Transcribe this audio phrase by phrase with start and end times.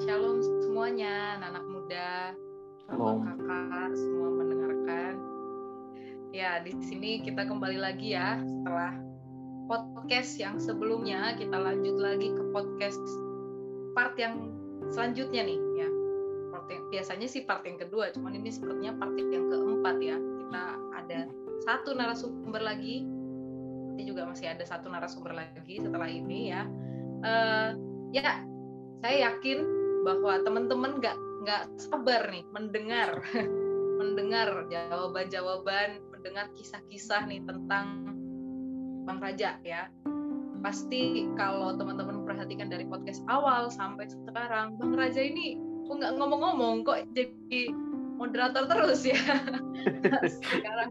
[0.00, 2.32] shalom semuanya, anak muda,
[2.88, 3.20] Shalom.
[3.20, 5.12] kakak, semua mendengarkan.
[6.32, 8.96] Ya, di sini kita kembali lagi ya setelah
[9.68, 13.02] podcast yang sebelumnya kita lanjut lagi ke podcast
[13.92, 14.48] part yang
[14.88, 15.88] selanjutnya nih ya.
[16.48, 20.16] Part yang, biasanya sih part yang kedua, cuman ini sepertinya part yang keempat ya.
[20.16, 20.64] Kita
[20.96, 21.18] ada
[21.68, 23.04] satu narasumber lagi.
[23.04, 26.64] Nanti juga masih ada satu narasumber lagi setelah ini ya.
[27.20, 27.68] Eh,
[28.16, 28.48] ya,
[29.04, 33.20] saya yakin bahwa teman-teman nggak nggak sabar nih mendengar
[34.00, 38.08] mendengar jawaban-jawaban, mendengar kisah-kisah nih tentang
[39.04, 39.92] Bang Raja ya.
[40.64, 46.80] Pasti kalau teman-teman perhatikan dari podcast awal sampai sekarang, Bang Raja ini kok nggak ngomong-ngomong
[46.80, 47.72] kok jadi
[48.16, 49.20] moderator terus ya.
[50.48, 50.90] sekarang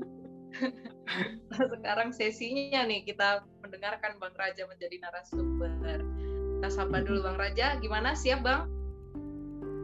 [1.82, 6.02] sekarang sesinya nih kita mendengarkan Bang Raja menjadi narasumber.
[6.62, 8.79] Kita sapa dulu Bang Raja, gimana siap Bang?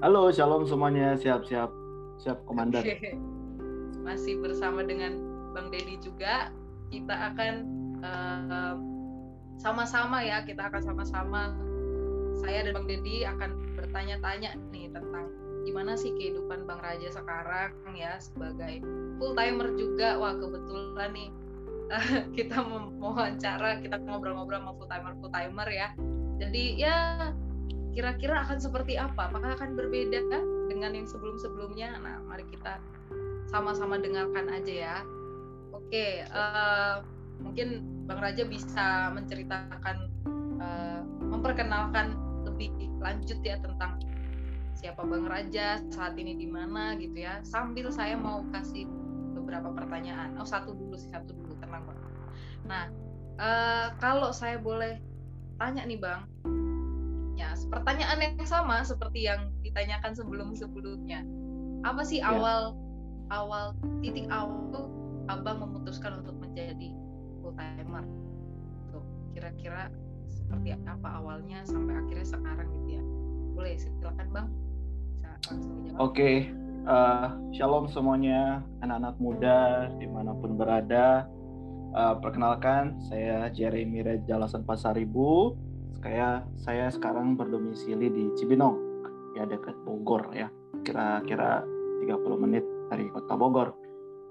[0.03, 1.15] Halo, shalom semuanya.
[1.15, 1.71] Siap-siap.
[2.19, 2.83] Siap, komandan.
[4.03, 5.15] Masih bersama dengan
[5.55, 6.51] Bang Dedi juga.
[6.91, 7.53] Kita akan
[8.03, 8.75] eh,
[9.55, 11.55] sama-sama ya, kita akan sama-sama
[12.43, 15.31] saya dan Bang Dedi akan bertanya-tanya nih tentang
[15.63, 18.83] gimana sih kehidupan Bang Raja sekarang ya sebagai
[19.15, 20.19] full timer juga.
[20.19, 21.29] Wah, kebetulan nih
[22.43, 22.59] kita
[22.99, 25.95] mewawancara, kita ngobrol-ngobrol sama full timer full timer ya.
[26.35, 27.31] Jadi ya
[27.95, 29.31] kira-kira akan seperti apa?
[29.31, 30.19] Apakah akan berbeda
[30.67, 31.95] dengan yang sebelum-sebelumnya?
[32.03, 32.75] Nah, mari kita
[33.47, 34.97] sama-sama dengarkan aja ya.
[35.71, 36.95] Oke, eh,
[37.39, 39.97] mungkin Bang Raja bisa menceritakan,
[40.59, 44.03] eh, memperkenalkan lebih lanjut ya tentang
[44.75, 47.39] siapa Bang Raja saat ini di mana gitu ya.
[47.47, 48.83] Sambil saya mau kasih
[49.39, 50.35] beberapa pertanyaan.
[50.35, 51.99] Oh satu dulu satu dulu tenang Bang.
[52.67, 52.83] Nah,
[53.39, 54.99] eh, kalau saya boleh
[55.55, 56.27] tanya nih Bang,
[57.35, 61.23] ya pertanyaan yang sama seperti yang ditanyakan sebelum-sebelumnya.
[61.83, 62.31] Apa sih Ya.
[62.31, 62.79] awal
[63.29, 64.87] awal titik awal tuh
[65.27, 66.95] abang memutuskan untuk menjadi
[67.43, 68.03] full timer?
[68.95, 69.03] Tuh
[69.35, 69.91] kira-kira
[70.31, 73.03] seperti apa awalnya sampai akhirnya sekarang gitu ya?
[73.55, 74.47] Boleh silakan bang,
[75.11, 75.99] bisa langsung dijawab.
[76.01, 76.31] Oke,
[76.85, 79.59] eh, shalom semuanya, anak-anak muda
[79.99, 81.27] di mana pun berada.
[81.95, 85.55] Eh, perkenalkan, saya Jeremy Rejalasan Pasaribu.
[86.05, 88.77] Saya saya sekarang berdomisili di Cibinong,
[89.33, 90.53] ya dekat Bogor ya.
[90.85, 91.65] Kira-kira
[92.05, 92.61] 30 menit
[92.93, 93.73] dari kota Bogor.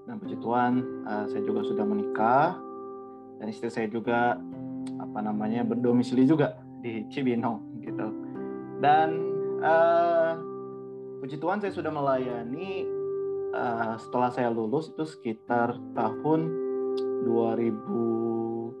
[0.07, 2.55] Dan puji Tuhan, eh, saya juga sudah menikah
[3.43, 4.39] dan istri saya juga
[5.03, 8.07] apa namanya berdomisili juga di Cibinong gitu.
[8.79, 9.09] Dan
[9.59, 10.31] eh,
[11.19, 12.87] puji Tuhan saya sudah melayani
[13.51, 16.47] eh, setelah saya lulus itu sekitar tahun
[17.27, 18.79] 2017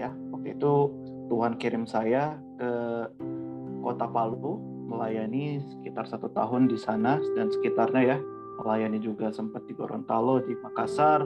[0.00, 0.08] ya.
[0.32, 2.70] Waktu itu Tuhan kirim saya ke
[3.84, 8.18] Kota Palu melayani sekitar satu tahun di sana dan sekitarnya ya
[8.62, 11.24] melayani juga sempat di Gorontalo di Makassar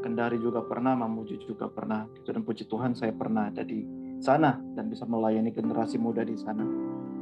[0.00, 2.08] Kendari juga pernah Mamuju juga pernah.
[2.16, 3.84] Gitu dan puji Tuhan saya pernah ada di
[4.20, 6.64] sana dan bisa melayani generasi muda di sana.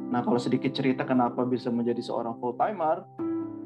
[0.08, 3.02] Nah kalau sedikit cerita kenapa bisa menjadi seorang full timer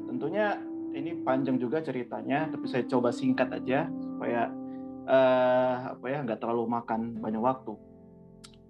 [0.09, 0.57] tentunya
[0.93, 4.49] ini panjang juga ceritanya tapi saya coba singkat aja supaya
[5.09, 7.73] eh, apa ya nggak terlalu makan banyak waktu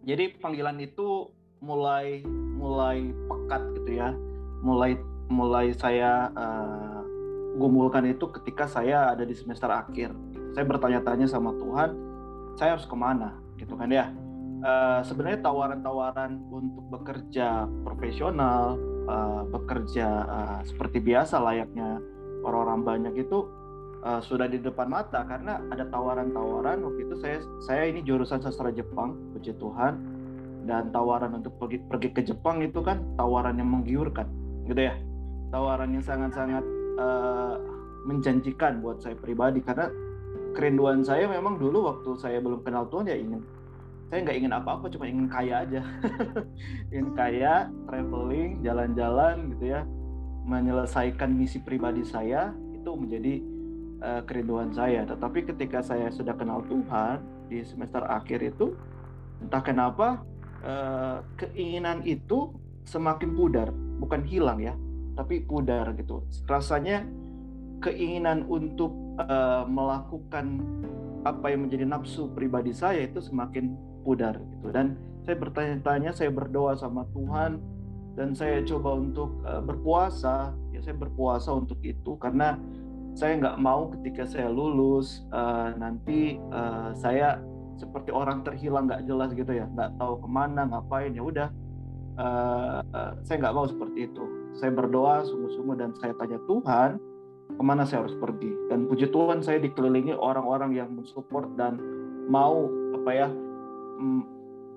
[0.03, 1.31] jadi panggilan itu
[1.63, 2.23] mulai
[2.59, 4.11] mulai pekat gitu ya.
[4.63, 4.99] Mulai
[5.31, 7.01] mulai saya eh,
[7.55, 10.11] gumulkan itu ketika saya ada di semester akhir.
[10.53, 11.89] Saya bertanya-tanya sama Tuhan
[12.59, 13.39] saya harus ke mana?
[13.57, 14.11] Gitu kan ya.
[14.63, 21.99] Eh, sebenarnya tawaran-tawaran untuk bekerja profesional eh, bekerja eh, seperti biasa layaknya
[22.43, 23.43] orang-orang banyak itu
[24.03, 26.83] eh, sudah di depan mata karena ada tawaran-tawaran.
[26.83, 30.11] Waktu itu saya saya ini jurusan sastra Jepang puji Tuhan.
[30.63, 34.23] Dan tawaran untuk pergi pergi ke Jepang itu kan tawaran yang menggiurkan
[34.63, 34.95] gitu ya.
[35.51, 36.63] Tawaran yang sangat-sangat
[36.99, 37.55] eh,
[38.07, 39.59] menjanjikan buat saya pribadi.
[39.59, 39.91] Karena
[40.55, 43.41] kerinduan saya memang dulu waktu saya belum kenal Tuhan ya ingin
[44.13, 45.81] saya nggak ingin apa-apa cuma ingin kaya aja.
[46.93, 49.81] Ingin kaya traveling jalan-jalan gitu ya.
[50.45, 53.41] Menyelesaikan misi pribadi saya itu menjadi
[54.03, 55.07] eh, kerinduan saya.
[55.07, 58.75] Tetapi ketika saya sudah kenal Tuhan di semester akhir itu
[59.39, 60.21] entah kenapa
[60.61, 62.51] eh, keinginan itu
[62.83, 63.71] semakin pudar.
[64.03, 64.75] Bukan hilang ya
[65.15, 66.25] tapi pudar gitu.
[66.49, 67.07] Rasanya
[67.79, 68.91] keinginan untuk
[69.23, 70.59] eh, melakukan
[71.23, 73.71] apa yang menjadi nafsu pribadi saya itu semakin
[74.03, 74.67] pudar gitu.
[74.75, 77.63] Dan saya bertanya-tanya saya berdoa sama Tuhan
[78.13, 80.51] dan saya coba untuk uh, berpuasa.
[80.75, 82.59] Ya saya berpuasa untuk itu karena
[83.13, 87.37] saya nggak mau ketika saya lulus uh, nanti uh, saya
[87.77, 91.49] seperti orang terhilang nggak jelas gitu ya nggak tahu ke mana ngapain ya udah.
[92.13, 94.25] Uh, uh, saya nggak mau seperti itu.
[94.53, 97.01] Saya berdoa sungguh-sungguh dan saya tanya Tuhan
[97.53, 98.53] ke mana saya harus pergi?
[98.69, 101.81] Dan puji Tuhan saya dikelilingi orang-orang yang mensupport dan
[102.29, 103.27] mau apa ya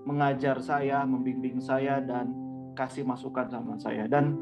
[0.07, 2.33] mengajar saya membimbing saya dan
[2.73, 4.09] kasih masukan sama saya.
[4.09, 4.37] Dan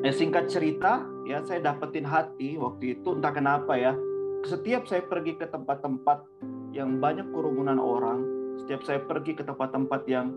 [0.00, 3.94] eh, singkat cerita ya saya dapetin hati waktu itu entah kenapa ya
[4.42, 6.26] setiap saya pergi ke tempat-tempat
[6.74, 8.26] yang banyak kerumunan orang
[8.62, 10.34] setiap saya pergi ke tempat-tempat yang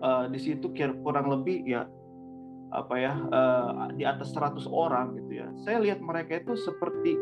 [0.00, 0.72] uh, di situ
[1.04, 1.84] kurang lebih ya
[2.70, 5.48] apa ya uh, di atas 100 orang gitu ya.
[5.66, 7.18] Saya lihat mereka itu seperti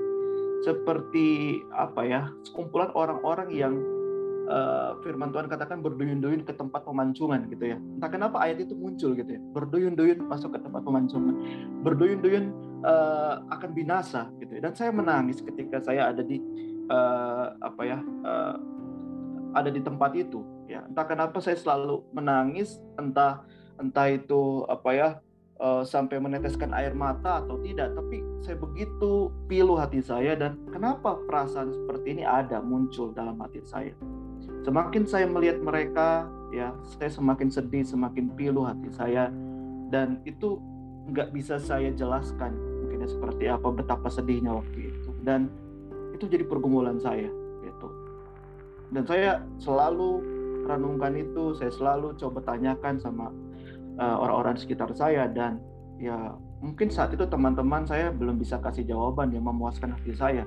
[0.67, 3.75] seperti apa ya sekumpulan orang-orang yang
[4.49, 7.77] uh, firman Tuhan katakan berduyun-duyun ke tempat pemancingan gitu ya.
[7.77, 9.41] Entah kenapa ayat itu muncul gitu ya.
[9.55, 11.37] Berduyun-duyun masuk ke tempat pemancingan.
[11.85, 12.45] Berduyun-duyun
[12.83, 14.61] uh, akan binasa gitu ya.
[14.69, 16.41] Dan saya menangis ketika saya ada di
[16.89, 18.57] uh, apa ya uh,
[19.55, 20.83] ada di tempat itu ya.
[20.89, 23.45] Entah kenapa saya selalu menangis entah
[23.79, 25.11] entah itu apa ya
[25.83, 31.75] sampai meneteskan air mata atau tidak, tapi saya begitu pilu hati saya dan kenapa perasaan
[31.75, 33.91] seperti ini ada muncul dalam hati saya.
[34.69, 39.33] Semakin saya melihat mereka, ya saya semakin sedih, semakin pilu hati saya.
[39.89, 40.61] Dan itu
[41.09, 42.53] nggak bisa saya jelaskan
[42.85, 45.09] mungkin seperti apa betapa sedihnya waktu itu.
[45.25, 45.49] Dan
[46.13, 47.33] itu jadi pergumulan saya
[47.65, 47.89] gitu.
[48.93, 50.21] Dan saya selalu
[50.69, 53.33] renungkan itu saya selalu coba tanyakan sama
[53.97, 55.33] uh, orang-orang sekitar saya.
[55.33, 55.65] Dan
[55.97, 60.45] ya mungkin saat itu teman-teman saya belum bisa kasih jawaban yang memuaskan hati saya.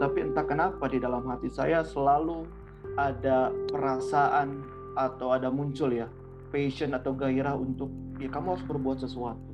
[0.00, 2.61] Tapi entah kenapa di dalam hati saya selalu
[2.96, 6.08] ada perasaan atau ada muncul ya
[6.52, 7.88] passion atau gairah untuk
[8.20, 9.50] ya kamu harus berbuat sesuatu.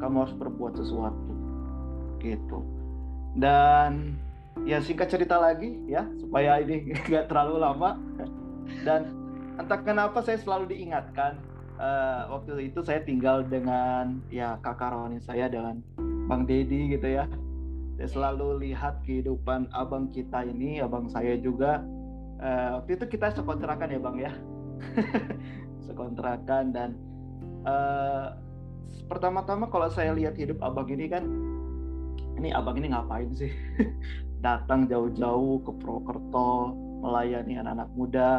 [0.00, 1.32] Kamu harus berbuat sesuatu.
[2.18, 2.58] Gitu.
[3.36, 4.16] Dan
[4.64, 7.96] ya singkat cerita lagi ya supaya ini nggak terlalu lama
[8.84, 9.12] dan
[9.56, 11.40] entah kenapa saya selalu diingatkan
[11.80, 15.80] uh, waktu itu saya tinggal dengan ya kakak rawani saya dengan
[16.28, 17.28] Bang Dedi gitu ya.
[18.00, 21.84] Saya selalu lihat kehidupan abang kita ini, abang saya juga.
[22.42, 24.32] Uh, waktu itu kita sekontrakan ya bang ya,
[25.86, 26.98] sekontrakan dan
[27.62, 28.34] uh,
[29.06, 31.22] pertama-tama kalau saya lihat hidup abang ini kan,
[32.34, 33.54] ini abang ini ngapain sih?
[34.46, 38.30] Datang jauh-jauh ke Purwokerto melayani anak-anak muda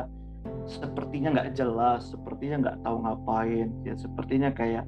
[0.68, 4.84] sepertinya nggak jelas, sepertinya nggak tahu ngapain, ya sepertinya kayak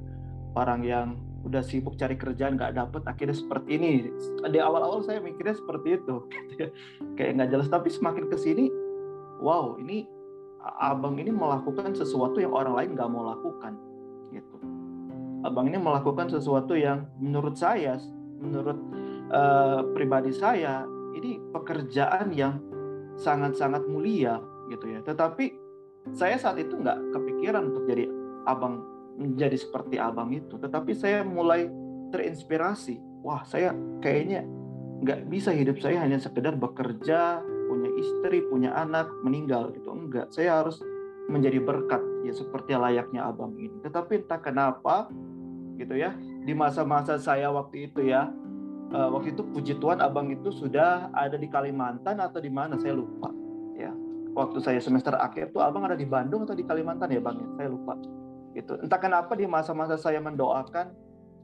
[0.52, 1.08] orang yang
[1.48, 4.12] udah sibuk cari kerjaan nggak dapet akhirnya seperti ini.
[4.52, 6.28] Di awal-awal saya mikirnya seperti itu
[7.16, 8.68] kayak nggak jelas tapi semakin ke sini
[9.40, 10.06] wow ini
[10.80, 13.78] abang ini melakukan sesuatu yang orang lain nggak mau lakukan
[14.34, 14.56] gitu
[15.46, 18.00] abang ini melakukan sesuatu yang menurut saya
[18.42, 18.78] menurut
[19.30, 20.84] uh, pribadi saya
[21.16, 22.60] ini pekerjaan yang
[23.16, 24.38] sangat-sangat mulia
[24.68, 25.00] gitu ya.
[25.02, 25.56] Tetapi
[26.12, 28.06] saya saat itu nggak kepikiran untuk jadi
[28.46, 28.84] abang
[29.16, 30.60] menjadi seperti abang itu.
[30.60, 31.66] Tetapi saya mulai
[32.12, 33.24] terinspirasi.
[33.24, 33.72] Wah saya
[34.04, 34.44] kayaknya
[35.02, 37.40] nggak bisa hidup saya hanya sekedar bekerja,
[37.98, 39.92] istri, punya anak, meninggal gitu.
[39.92, 40.80] Enggak, saya harus
[41.26, 43.82] menjadi berkat ya seperti layaknya abang ini.
[43.82, 45.10] Tetapi entah kenapa
[45.76, 48.32] gitu ya di masa-masa saya waktu itu ya
[48.96, 52.96] uh, waktu itu puji Tuhan abang itu sudah ada di Kalimantan atau di mana saya
[52.96, 53.28] lupa
[54.36, 57.48] waktu saya semester akhir tuh abang ada di Bandung atau di Kalimantan ya bang ya
[57.56, 57.96] saya lupa
[58.52, 60.92] gitu entah kenapa di masa-masa saya mendoakan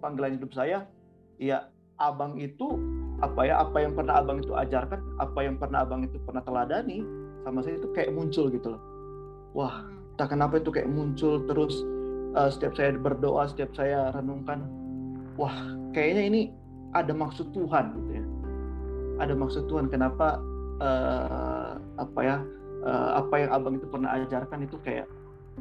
[0.04, 0.85] panggilan hidup saya
[1.40, 2.76] ya abang itu
[3.23, 7.07] apa ya apa yang pernah abang itu ajarkan apa yang pernah abang itu pernah teladani
[7.47, 8.83] sama saya itu kayak muncul gitu loh.
[9.55, 11.87] Wah entah kenapa itu kayak muncul terus
[12.35, 14.67] uh, setiap saya berdoa setiap saya renungkan
[15.38, 15.55] wah
[15.95, 16.41] kayaknya ini
[16.93, 18.25] ada maksud Tuhan gitu ya.
[19.23, 20.43] Ada maksud Tuhan kenapa
[20.83, 22.37] uh, apa ya
[22.83, 25.07] uh, apa yang abang itu pernah ajarkan itu kayak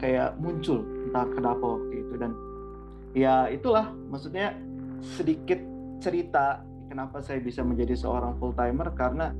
[0.01, 2.13] kayak muncul entah kenapa waktu itu.
[2.17, 2.31] Dan
[3.13, 4.57] ya itulah maksudnya
[5.01, 5.61] sedikit
[6.01, 9.31] cerita kenapa saya bisa menjadi seorang full timer karena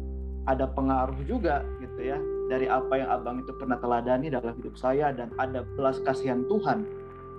[0.48, 2.16] ada pengaruh juga gitu ya
[2.48, 6.88] dari apa yang abang itu pernah teladani dalam hidup saya dan ada belas kasihan Tuhan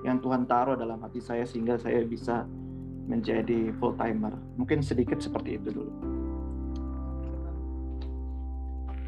[0.05, 2.45] yang Tuhan taruh dalam hati saya sehingga saya bisa
[3.09, 5.93] menjadi full timer mungkin sedikit seperti itu dulu.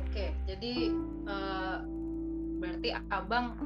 [0.09, 0.89] Oke jadi
[1.29, 1.85] uh,
[2.65, 3.61] berarti abang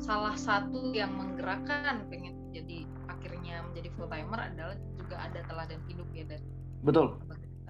[0.00, 4.74] salah satu yang menggerakkan pengen jadi akhirnya menjadi full timer adalah
[5.14, 6.46] juga ada teladan hidup ya dari
[6.82, 7.06] betul.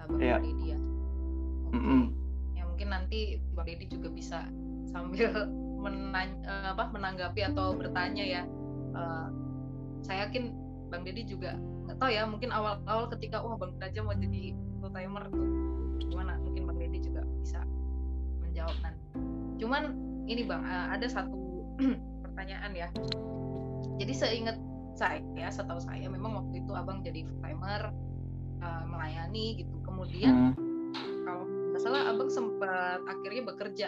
[0.01, 0.41] Abang, yeah.
[0.41, 0.79] Dedi ya
[1.69, 2.01] mm -hmm.
[2.57, 4.49] ya mungkin nanti bang Dedi juga bisa
[4.93, 5.29] sambil
[5.77, 8.41] menany uh, apa menanggapi atau bertanya ya.
[8.97, 9.29] Uh,
[10.01, 10.57] saya yakin
[10.89, 11.53] bang Dedi juga
[11.85, 15.45] nggak tahu ya mungkin awal-awal ketika wah bang Raja mau jadi full timer tuh.
[16.01, 16.41] Gimana?
[16.41, 17.61] Mungkin bang Dedi juga bisa
[18.41, 19.05] menjawab nanti.
[19.61, 19.93] Cuman
[20.25, 21.37] ini bang eh, ada satu
[22.25, 22.87] pertanyaan ya.
[24.01, 24.57] Jadi seingat
[24.95, 27.91] saya setahu saya memang waktu itu abang jadi full timer
[28.63, 29.75] uh, melayani gitu.
[29.83, 31.23] Kemudian hmm.
[31.27, 33.87] kalau nggak salah abang sempat akhirnya bekerja.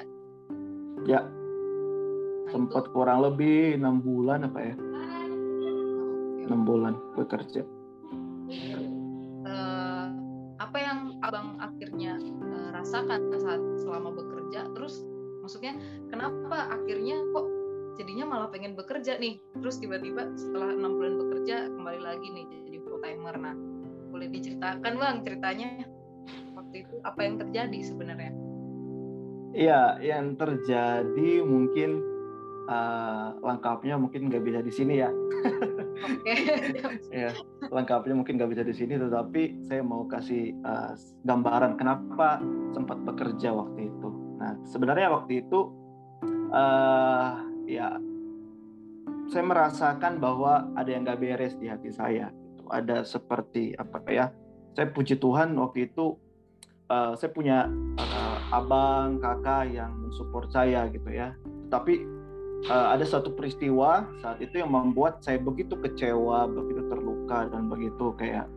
[1.08, 1.22] Ya.
[1.24, 4.76] Nah, sempat itu, kurang lebih enam bulan apa ya?
[6.48, 7.64] Enam bulan bekerja.
[9.48, 10.08] Uh,
[10.60, 14.68] apa yang abang akhirnya uh, rasakan saat selama bekerja?
[14.76, 15.04] Terus
[15.44, 15.76] maksudnya
[16.12, 17.57] kenapa akhirnya kok
[17.98, 22.78] jadinya malah pengen bekerja nih terus tiba-tiba setelah enam bulan bekerja kembali lagi nih jadi
[22.86, 23.56] full timer nah
[24.14, 25.70] boleh diceritakan bang ceritanya
[26.56, 28.34] waktu itu apa yang terjadi sebenarnya
[29.58, 32.04] Iya, yang terjadi mungkin
[32.70, 35.10] uh, lengkapnya mungkin nggak bisa di sini ya.
[35.98, 36.34] Oke.
[37.26, 37.34] ya,
[37.72, 40.94] lengkapnya mungkin nggak bisa di sini, tetapi saya mau kasih uh,
[41.26, 42.38] gambaran kenapa
[42.76, 44.10] sempat bekerja waktu itu.
[44.38, 45.74] Nah, sebenarnya waktu itu
[46.54, 48.00] uh, ya
[49.28, 52.64] saya merasakan bahwa ada yang gak beres di hati saya gitu.
[52.72, 54.32] ada seperti apa ya
[54.72, 56.16] saya puji Tuhan waktu itu
[56.88, 57.68] uh, saya punya
[58.00, 61.36] uh, abang kakak yang mensupport saya gitu ya
[61.68, 62.08] tapi
[62.72, 68.16] uh, ada satu peristiwa saat itu yang membuat saya begitu kecewa begitu terluka dan begitu
[68.16, 68.48] kayak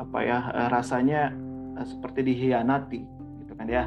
[0.00, 1.36] apa ya uh, rasanya
[1.76, 3.02] uh, seperti dihianati
[3.44, 3.84] gitu kan ya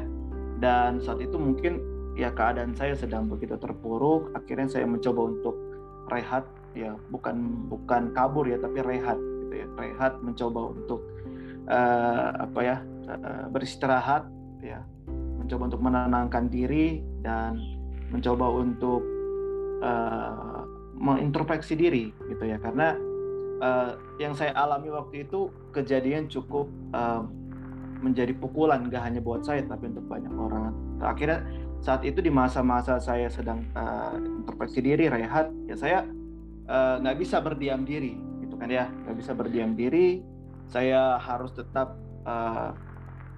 [0.62, 5.56] dan saat itu mungkin ya keadaan saya sedang begitu terpuruk akhirnya saya mencoba untuk
[6.12, 9.66] rehat ya bukan bukan kabur ya tapi rehat gitu ya.
[9.76, 11.00] Rehat mencoba untuk
[11.68, 12.76] uh, apa ya
[13.08, 14.24] uh, beristirahat
[14.64, 14.80] ya.
[15.40, 17.60] Mencoba untuk menenangkan diri dan
[18.08, 19.04] mencoba untuk
[19.84, 20.64] uh,
[20.96, 22.56] mengintrospeksi diri gitu ya.
[22.56, 22.96] Karena
[23.60, 27.24] uh, yang saya alami waktu itu kejadian cukup uh,
[28.02, 30.74] menjadi pukulan gak hanya buat saya tapi untuk banyak orang.
[31.02, 31.42] Akhirnya
[31.82, 35.98] saat itu di masa-masa saya sedang uh, introspeksi diri rehat ya saya
[36.70, 38.86] eh, nggak uh, bisa berdiam diri gitu kan ya.
[38.86, 40.22] Nggak bisa berdiam diri.
[40.70, 42.70] Saya harus tetap uh,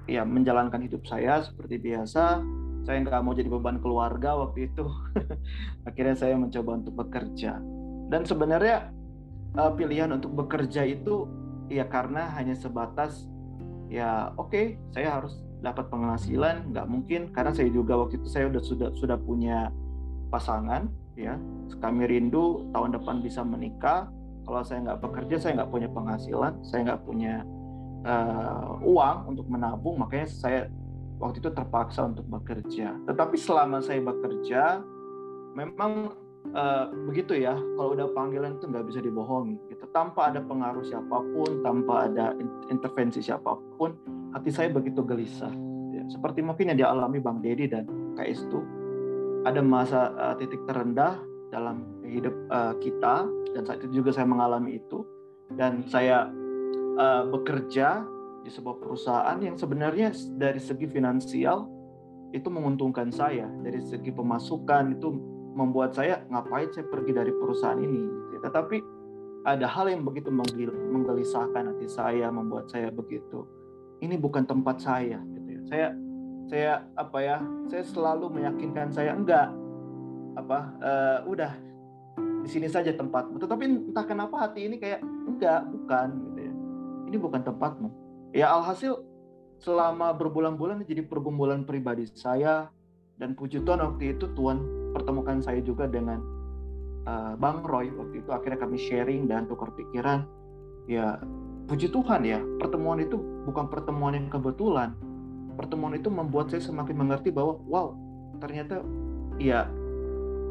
[0.04, 2.44] ya menjalankan hidup saya seperti biasa.
[2.84, 4.84] Saya nggak mau jadi beban keluarga waktu itu.
[5.88, 7.56] Akhirnya saya mencoba untuk bekerja.
[8.12, 8.92] Dan sebenarnya
[9.56, 11.24] uh, pilihan untuk bekerja itu
[11.72, 13.24] ya karena hanya sebatas
[13.88, 17.32] ya oke okay, saya harus dapat penghasilan nggak mungkin.
[17.32, 19.72] Karena saya juga waktu itu saya sudah sudah sudah punya
[20.28, 21.40] pasangan ya.
[21.80, 24.12] Kami rindu tahun depan bisa menikah.
[24.44, 27.40] Kalau saya nggak bekerja saya nggak punya penghasilan saya nggak punya
[28.04, 30.60] uh, uang untuk menabung makanya saya
[31.16, 32.92] waktu itu terpaksa untuk bekerja.
[33.08, 34.84] Tetapi selama saya bekerja
[35.56, 36.12] memang
[36.52, 39.84] uh, begitu ya kalau udah panggilan itu nggak bisa dibohongi gitu.
[39.94, 42.36] Tanpa ada pengaruh siapa pun tanpa ada
[42.68, 43.94] intervensi siapa pun
[44.34, 45.54] hati saya begitu gelisah.
[45.94, 47.86] Ya, seperti mungkin yang dialami Bang Dedi dan
[48.18, 48.60] Kak Estu,
[49.46, 51.22] ada masa uh, titik terendah
[51.54, 55.06] dalam hidup uh, kita dan saat itu juga saya mengalami itu.
[55.54, 56.26] Dan saya
[56.98, 58.02] uh, bekerja
[58.42, 61.70] di sebuah perusahaan yang sebenarnya dari segi finansial
[62.34, 63.46] itu menguntungkan saya.
[63.62, 65.14] Dari segi pemasukan itu
[65.54, 68.02] membuat saya ngapain saya pergi dari perusahaan ini?
[68.42, 68.76] Tetapi
[69.46, 73.44] ada hal yang begitu menggelisahkan hati saya membuat saya begitu
[74.04, 75.60] ini bukan tempat saya gitu ya.
[75.68, 75.86] Saya
[76.48, 77.36] saya apa ya?
[77.72, 79.48] Saya selalu meyakinkan saya enggak
[80.34, 81.52] apa uh, udah
[82.44, 83.40] di sini saja tempatmu.
[83.40, 86.52] Tetapi entah kenapa hati ini kayak enggak, bukan gitu ya.
[87.08, 87.88] Ini bukan tempatmu.
[88.36, 89.00] Ya alhasil
[89.62, 92.68] selama berbulan-bulan jadi pergumulan pribadi saya
[93.16, 94.60] dan puji Tuhan waktu itu Tuhan
[94.92, 96.20] pertemukan saya juga dengan
[97.06, 100.26] uh, Bang Roy waktu itu akhirnya kami sharing dan tukar pikiran
[100.90, 101.16] ya
[101.64, 103.16] puji Tuhan ya, pertemuan itu
[103.48, 104.92] bukan pertemuan yang kebetulan.
[105.54, 107.88] Pertemuan itu membuat saya semakin mengerti bahwa wow,
[108.42, 108.82] ternyata
[109.38, 109.70] ya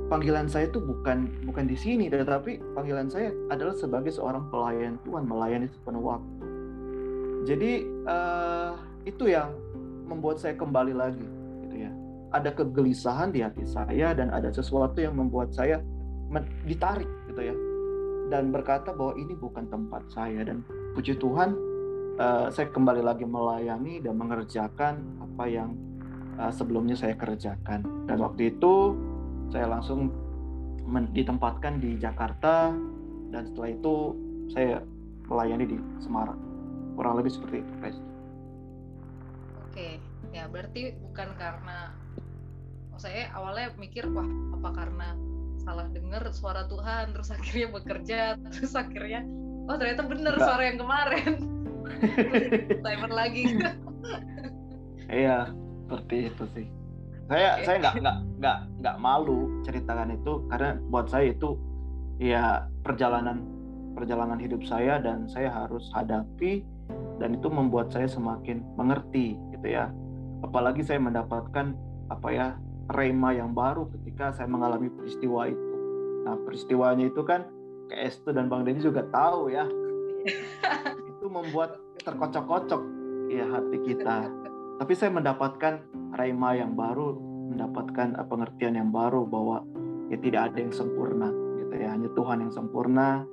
[0.07, 5.27] panggilan saya itu bukan bukan di sini, tetapi panggilan saya adalah sebagai seorang pelayan Tuhan,
[5.27, 6.33] melayani sepenuh waktu.
[7.43, 7.71] Jadi
[8.07, 9.51] uh, itu yang
[10.07, 11.27] membuat saya kembali lagi,
[11.67, 11.91] gitu ya.
[12.31, 15.83] Ada kegelisahan di hati saya dan ada sesuatu yang membuat saya
[16.63, 17.55] ditarik, gitu ya,
[18.31, 20.63] dan berkata bahwa ini bukan tempat saya dan
[20.93, 21.57] puji Tuhan
[22.21, 25.73] uh, saya kembali lagi melayani dan mengerjakan apa yang
[26.37, 28.93] uh, sebelumnya saya kerjakan dan waktu itu
[29.49, 30.13] saya langsung
[31.13, 32.69] ditempatkan di Jakarta
[33.33, 33.95] dan setelah itu
[34.51, 34.83] saya
[35.25, 36.37] melayani di Semarang
[36.93, 37.97] kurang lebih seperti itu guys.
[39.65, 39.97] Oke
[40.33, 41.93] ya berarti bukan karena
[42.93, 44.25] oh, saya awalnya mikir wah
[44.57, 45.17] apa karena
[45.61, 48.21] salah dengar suara Tuhan terus akhirnya bekerja
[48.53, 49.25] terus akhirnya
[49.67, 50.47] oh ternyata bener Enggak.
[50.47, 51.31] suara yang kemarin.
[52.85, 53.43] Timer lagi.
[55.07, 55.51] Iya
[55.85, 56.67] seperti itu sih.
[57.29, 57.63] Saya okay.
[57.67, 61.55] saya nggak nggak nggak nggak malu ceritakan itu karena buat saya itu
[62.19, 63.45] ya perjalanan
[63.93, 66.65] perjalanan hidup saya dan saya harus hadapi
[67.21, 69.93] dan itu membuat saya semakin mengerti gitu ya.
[70.43, 71.77] Apalagi saya mendapatkan
[72.11, 72.47] apa ya
[72.91, 75.73] rema yang baru ketika saya mengalami peristiwa itu.
[76.27, 77.47] Nah peristiwanya itu kan
[77.89, 79.65] kayak Estu dan Bang Denny juga tahu ya.
[81.15, 82.81] Itu membuat terkocok-kocok
[83.31, 84.27] ya hati kita.
[84.79, 85.83] Tapi saya mendapatkan
[86.17, 87.17] rema yang baru
[87.53, 89.61] mendapatkan pengertian yang baru bahwa
[90.09, 91.29] ya tidak ada yang sempurna
[91.61, 91.93] gitu ya.
[91.93, 93.23] Hanya Tuhan yang sempurna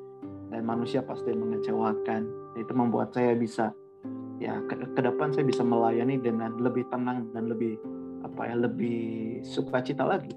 [0.51, 2.27] dan manusia pasti mengecewakan.
[2.59, 3.73] Itu membuat saya bisa
[4.41, 7.77] ya ke, ke depan saya bisa melayani dengan lebih tenang dan lebih
[8.25, 10.33] apa ya lebih sukacita lagi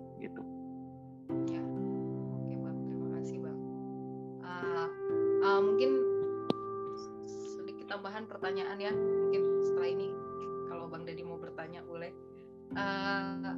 [8.53, 10.07] pertanyaan ya, mungkin setelah ini
[10.69, 12.13] kalau bang Dedi mau bertanya boleh.
[12.77, 13.57] Uh,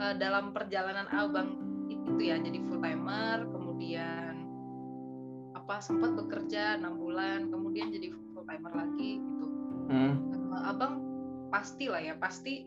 [0.00, 1.60] uh, dalam perjalanan abang
[1.92, 4.48] itu ya jadi full timer, kemudian
[5.52, 9.46] apa sempat bekerja enam bulan, kemudian jadi full timer lagi gitu
[9.92, 10.56] hmm.
[10.56, 11.04] abang
[11.52, 12.64] pasti lah ya pasti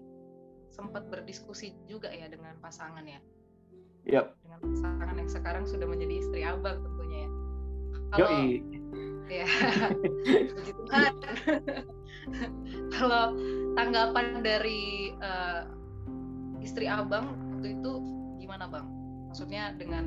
[0.70, 3.18] sempat berdiskusi juga ya dengan pasangan ya
[4.06, 4.38] yep.
[4.46, 7.30] dengan pasangan yang sekarang sudah menjadi istri abang tentunya ya
[8.14, 8.62] kalau Yoi.
[9.28, 9.48] Ya
[10.56, 11.14] puji Tuhan.
[12.96, 13.34] Kalau
[13.74, 15.66] tanggapan dari uh,
[16.62, 17.92] istri abang waktu itu
[18.38, 18.88] gimana bang?
[19.32, 20.06] Maksudnya dengan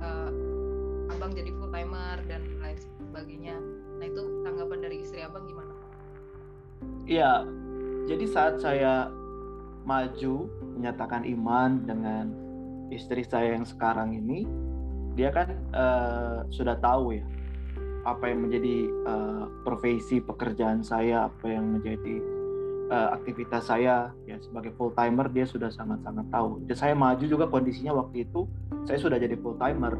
[0.00, 0.30] uh,
[1.12, 3.56] abang jadi full timer dan lain sebagainya.
[4.00, 5.74] Nah itu tanggapan dari istri abang gimana?
[7.06, 7.46] Iya,
[8.06, 9.10] jadi saat saya
[9.82, 10.46] maju
[10.78, 12.30] menyatakan iman dengan
[12.94, 14.46] istri saya yang sekarang ini,
[15.18, 17.26] dia kan uh, sudah tahu ya
[18.02, 22.18] apa yang menjadi uh, profesi pekerjaan saya, apa yang menjadi
[22.90, 26.60] uh, aktivitas saya ya sebagai full timer dia sudah sangat-sangat tahu.
[26.66, 28.44] Dan saya maju juga kondisinya waktu itu
[28.84, 29.94] saya sudah jadi full timer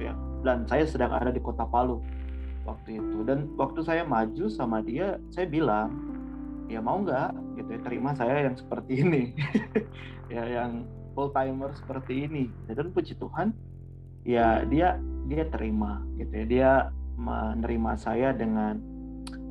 [0.00, 0.16] ya.
[0.42, 2.02] Dan saya sedang ada di kota Palu
[2.64, 3.18] waktu itu.
[3.22, 5.92] Dan waktu saya maju sama dia saya bilang
[6.66, 7.60] ya mau nggak?
[7.60, 9.22] Gitu ya terima saya yang seperti ini.
[10.32, 12.48] Ya yang full timer seperti ini.
[12.64, 13.52] Dan puji Tuhan
[14.24, 14.96] ya dia
[15.28, 16.44] dia terima gitu ya.
[16.48, 16.70] Dia
[17.18, 18.78] menerima saya dengan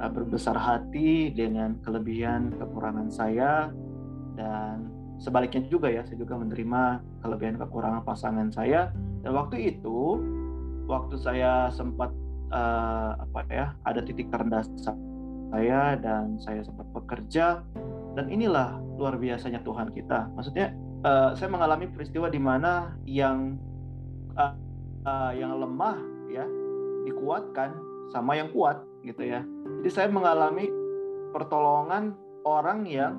[0.02, 3.70] uh, berbesar hati dengan kelebihan kekurangan saya
[4.38, 4.90] dan
[5.22, 8.90] sebaliknya juga ya saya juga menerima kelebihan kekurangan pasangan saya
[9.22, 10.18] dan waktu itu
[10.90, 12.10] waktu saya sempat
[12.52, 14.66] uh, apa ya ada titik terendah
[15.52, 17.62] saya dan saya sempat bekerja
[18.16, 20.32] dan inilah luar biasanya Tuhan kita.
[20.36, 23.60] Maksudnya uh, saya mengalami peristiwa di mana yang
[24.36, 24.56] uh,
[25.08, 25.98] uh, yang lemah
[26.32, 26.46] ya
[27.08, 27.76] dikuatkan
[28.12, 29.42] sama yang kuat gitu ya.
[29.82, 30.68] Jadi saya mengalami
[31.32, 33.18] pertolongan orang yang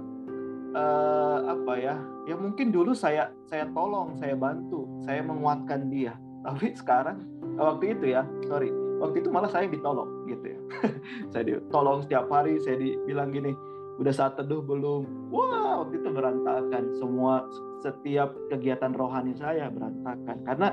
[0.76, 1.96] uh, apa ya?
[2.28, 6.14] Ya mungkin dulu saya saya tolong, saya bantu, saya menguatkan dia.
[6.46, 7.22] Tapi sekarang
[7.58, 8.70] waktu itu ya, sorry,
[9.02, 10.58] waktu itu malah saya ditolong gitu ya
[11.34, 13.50] saya ditolong setiap hari saya dibilang gini
[13.98, 17.42] udah saat teduh belum wah waktu itu berantakan semua
[17.82, 20.68] setiap kegiatan rohani saya berantakan karena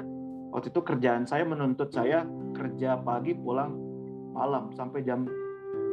[0.53, 3.75] waktu itu kerjaan saya menuntut saya kerja pagi pulang
[4.33, 5.25] malam sampai jam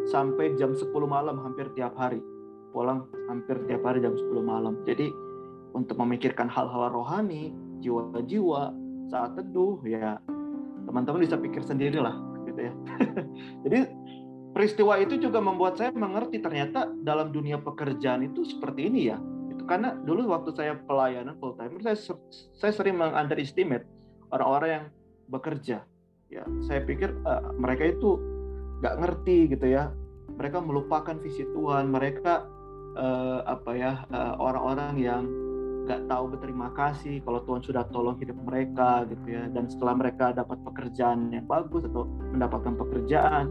[0.07, 2.23] sampai jam 10 malam hampir tiap hari
[2.71, 5.11] pulang hampir tiap hari jam 10 malam jadi
[5.77, 7.53] untuk memikirkan hal-hal rohani
[7.85, 8.73] jiwa-jiwa
[9.13, 10.17] saat teduh ya
[10.87, 12.15] teman-teman bisa pikir sendirilah
[12.47, 12.73] gitu ya.
[13.67, 13.79] Jadi
[14.55, 19.19] peristiwa itu juga membuat saya mengerti ternyata dalam dunia pekerjaan itu seperti ini ya.
[19.67, 21.99] Karena dulu waktu saya pelayanan full time saya
[22.55, 23.83] saya sering mengunderestimate
[24.31, 24.87] orang-orang yang
[25.31, 25.79] bekerja.
[26.27, 28.19] Ya, saya pikir uh, mereka itu
[28.83, 29.95] nggak ngerti gitu ya.
[30.37, 31.89] Mereka melupakan visi Tuhan.
[31.91, 32.35] Mereka
[32.97, 35.23] uh, apa ya eh, orang-orang yang
[35.87, 40.35] nggak tahu berterima kasih kalau Tuhan sudah tolong hidup mereka gitu ya dan setelah mereka
[40.35, 43.47] dapat pekerjaan yang bagus atau mendapatkan pekerjaan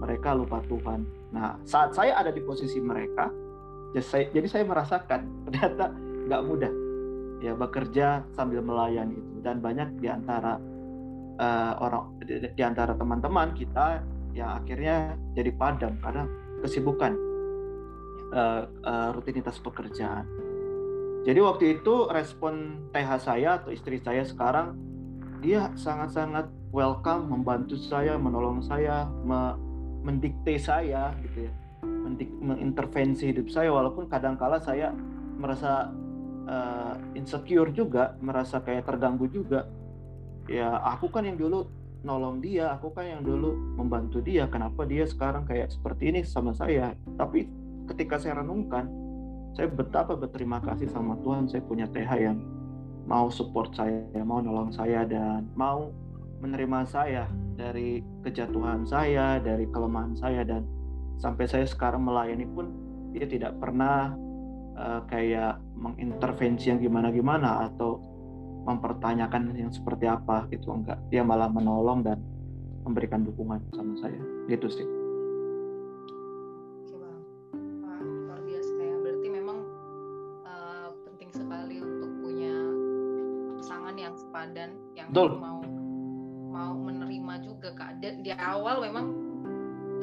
[0.00, 1.04] mereka lupa Tuhan.
[1.28, 3.28] Nah saat saya ada di posisi mereka
[3.92, 5.92] jadi saya, jadi saya merasakan ternyata
[6.24, 6.72] nggak mudah
[7.38, 10.58] ya bekerja sambil melayani itu dan banyak di antara
[11.38, 14.02] uh, orang di, di antara teman-teman kita
[14.34, 16.26] yang akhirnya jadi padam karena
[16.62, 17.14] kesibukan
[18.34, 20.26] uh, uh, rutinitas pekerjaan.
[21.26, 24.78] Jadi waktu itu respon TH saya atau istri saya sekarang
[25.42, 29.54] dia sangat-sangat welcome membantu saya, menolong saya, me
[30.02, 31.52] mendikte saya gitu ya.
[32.40, 34.94] Mengintervensi hidup saya walaupun kadangkala saya
[35.36, 35.92] merasa
[36.48, 39.68] uh, insecure juga, merasa kayak terganggu juga.
[40.48, 41.68] Ya, aku kan yang dulu
[42.00, 46.56] nolong dia, aku kan yang dulu membantu dia, kenapa dia sekarang kayak seperti ini sama
[46.56, 46.96] saya?
[47.20, 47.44] Tapi
[47.92, 48.88] ketika saya renungkan,
[49.52, 52.38] saya betapa berterima kasih sama Tuhan saya punya TH yang
[53.08, 55.90] mau support saya mau nolong saya dan mau
[56.38, 57.24] menerima saya
[57.58, 60.62] dari kejatuhan saya, dari kelemahan saya dan
[61.18, 62.70] sampai saya sekarang melayani pun
[63.10, 64.14] dia tidak pernah
[64.78, 67.98] uh, kayak mengintervensi yang gimana-gimana atau
[68.64, 71.02] mempertanyakan yang seperti apa gitu enggak.
[71.10, 72.22] Dia malah menolong dan
[72.86, 74.22] memberikan dukungan sama saya.
[74.46, 74.86] Gitu sih.
[85.08, 85.40] Betul.
[85.40, 85.58] mau
[86.52, 88.04] mau menerima juga kak.
[88.04, 89.06] Dan di awal memang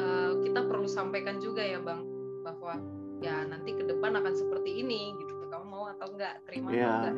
[0.01, 2.01] uh, kita perlu sampaikan juga ya bang
[2.41, 2.81] bahwa
[3.23, 6.83] ya nanti ke depan akan seperti ini gitu kamu mau atau enggak terima yeah.
[6.83, 7.15] atau enggak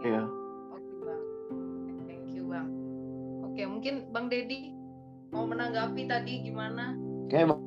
[0.00, 0.24] Iya.
[0.24, 0.26] Yeah.
[0.72, 1.22] Oke bang,
[2.08, 2.68] thank you bang.
[3.44, 4.72] Oke mungkin bang Dedi
[5.28, 6.96] mau menanggapi tadi gimana?
[7.28, 7.60] Kayak bang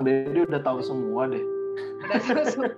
[0.00, 1.44] Dedi udah tahu semua deh.
[2.08, 2.72] Udah tahu semua.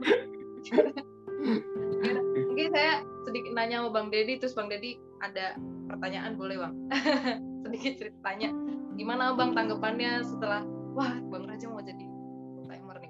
[2.52, 5.56] mungkin saya sedikit nanya sama Bang Dedi terus Bang Dedi ada
[5.88, 6.74] pertanyaan boleh Bang
[7.66, 8.50] sedikit ceritanya
[8.94, 10.62] gimana Bang tanggapannya setelah
[10.94, 12.11] wah Bang Raja mau jadi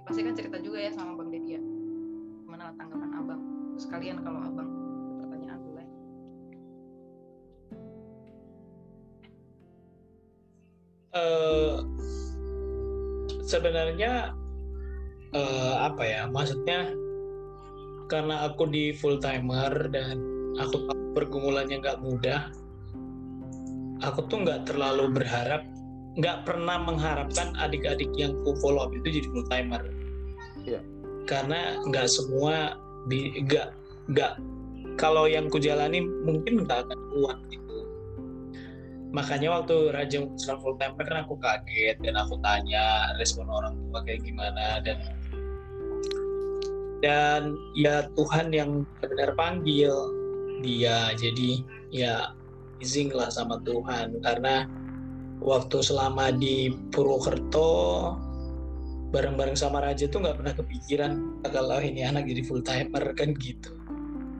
[0.02, 1.62] pasti kan cerita juga ya sama Bang Dedi ya.
[2.46, 3.42] Gimana tanggapan Abang?
[3.76, 4.70] Terus kalian kalau Abang
[5.22, 5.86] pertanyaan boleh
[11.16, 11.84] uh,
[13.44, 14.32] sebenarnya
[15.36, 16.92] uh, apa ya maksudnya
[18.08, 20.20] karena aku di full timer dan
[20.60, 22.48] aku pergumulannya nggak mudah
[24.04, 25.64] aku tuh nggak terlalu berharap
[26.20, 29.82] nggak pernah mengharapkan adik-adik yang ku follow up itu jadi full timer.
[30.62, 30.84] Yeah.
[31.26, 33.74] karena nggak semua nggak
[34.10, 34.32] nggak.
[34.98, 37.78] Kalau yang ku jalani mungkin nggak akan kuat gitu.
[39.12, 44.00] Makanya waktu Raja memutuskan full timer kan aku kaget dan aku tanya respon orang tua
[44.04, 44.98] kayak gimana dan
[47.02, 47.42] dan
[47.74, 49.94] ya Tuhan yang benar panggil
[50.62, 51.10] dia.
[51.18, 52.34] Jadi ya
[52.82, 54.66] izin lah sama Tuhan karena
[55.42, 58.14] waktu selama di Purwokerto
[59.12, 61.12] bareng-bareng sama Raja tuh nggak pernah kepikiran
[61.52, 63.76] kalau ini anak jadi full timer kan gitu.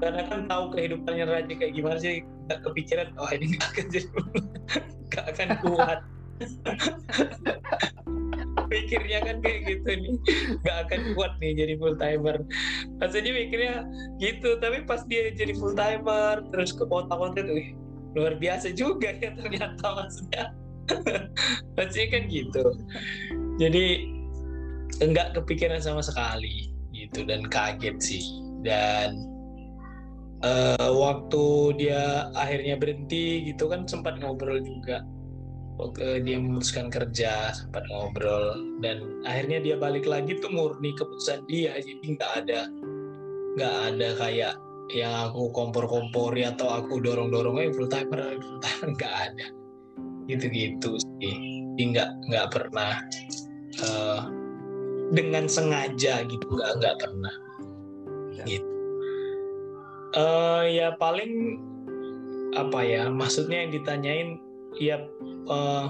[0.00, 4.08] Karena kan tahu kehidupannya Raja kayak gimana sih nggak kepikiran oh ini nggak akan jadi
[5.12, 6.00] nggak akan kuat.
[8.72, 10.16] Pikirnya kan kayak gitu nih
[10.64, 12.40] nggak akan kuat nih jadi full timer.
[12.96, 13.74] Maksudnya mikirnya
[14.16, 17.60] gitu tapi pas dia jadi full timer terus ke kota-kota tuh
[18.16, 20.56] luar biasa juga ya ternyata maksudnya
[21.76, 22.64] maksudnya kan gitu.
[23.60, 23.84] Jadi
[25.02, 28.24] enggak kepikiran sama sekali gitu dan kaget sih.
[28.62, 29.26] Dan
[30.46, 35.02] uh, waktu dia akhirnya berhenti gitu kan sempat ngobrol juga.
[35.80, 41.74] Waktu dia memutuskan kerja sempat ngobrol dan akhirnya dia balik lagi tuh murni keputusan dia.
[41.80, 42.68] Jadi nggak ada
[43.52, 44.54] nggak ada kayak
[44.92, 49.46] yang aku kompor-kompori atau aku dorong-dorong eh full timer full timer nggak ada
[50.26, 51.64] gitu-gitu sih.
[51.78, 53.00] Nggak nggak pernah
[53.82, 54.28] uh,
[55.12, 57.34] dengan sengaja gitu nggak nggak pernah.
[58.36, 58.44] Ya.
[58.46, 58.68] gitu.
[60.12, 61.56] Uh, ya paling
[62.52, 64.28] apa ya maksudnya yang ditanyain
[64.76, 65.00] ya
[65.48, 65.88] uh,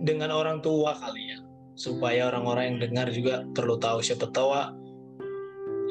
[0.00, 1.38] dengan orang tua kali ya.
[1.76, 4.56] Supaya orang-orang yang dengar juga perlu tahu siapa tahu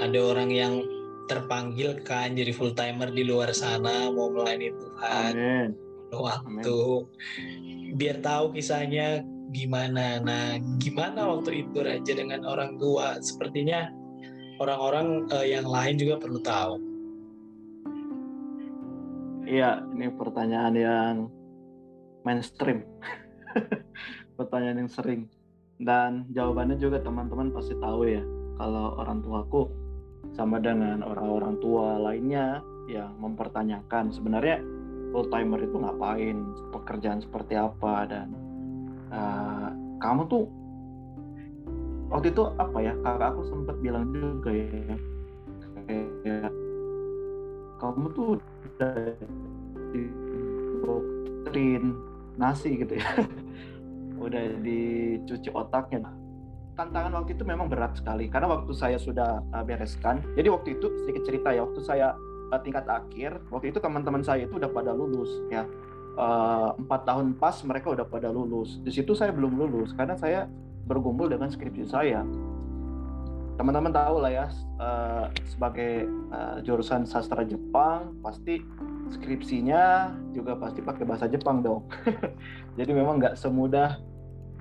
[0.02, 0.82] ada orang yang
[1.26, 5.32] terpanggil kan jadi full timer di luar sana mau melayani Tuhan.
[5.34, 5.85] Amen.
[6.14, 7.96] Waktu Amen.
[7.98, 10.20] biar tahu kisahnya gimana.
[10.22, 13.18] Nah gimana waktu itu Raja dengan orang tua?
[13.24, 13.90] Sepertinya
[14.60, 16.76] orang-orang uh, yang lain juga perlu tahu.
[19.46, 21.16] Iya, ini pertanyaan yang
[22.26, 22.82] mainstream.
[24.38, 25.30] Pertanyaan yang sering.
[25.78, 28.26] Dan jawabannya juga teman-teman pasti tahu ya.
[28.58, 29.70] Kalau orang tuaku
[30.34, 34.10] sama dengan orang-orang tua lainnya yang mempertanyakan.
[34.10, 34.66] Sebenarnya
[35.16, 36.44] full timer itu ngapain?
[36.76, 38.04] Pekerjaan seperti apa?
[38.04, 38.36] Dan
[39.16, 39.72] uh,
[40.04, 40.44] kamu tuh
[42.12, 44.96] waktu itu apa ya kakak aku sempat bilang juga ya
[45.88, 46.52] kayak
[47.80, 48.28] kamu tuh
[48.76, 49.00] udah
[50.84, 51.96] doktrin
[52.36, 53.08] nasi gitu ya.
[54.16, 56.08] Udah dicuci otaknya.
[56.80, 60.88] Tantangan waktu itu memang berat sekali karena waktu saya sudah uh, bereskan jadi waktu itu
[61.04, 62.16] sedikit cerita ya waktu saya
[62.62, 65.66] tingkat akhir waktu itu teman-teman saya itu udah pada lulus ya
[66.20, 70.48] uh, empat tahun pas mereka udah pada lulus di situ saya belum lulus karena saya
[70.86, 72.22] bergumul dengan skripsi saya
[73.56, 74.48] teman-teman tahu lah ya
[74.80, 78.60] uh, sebagai uh, jurusan sastra Jepang pasti
[79.12, 81.88] skripsinya juga pasti pakai bahasa Jepang dong.
[82.80, 84.02] Jadi memang nggak semudah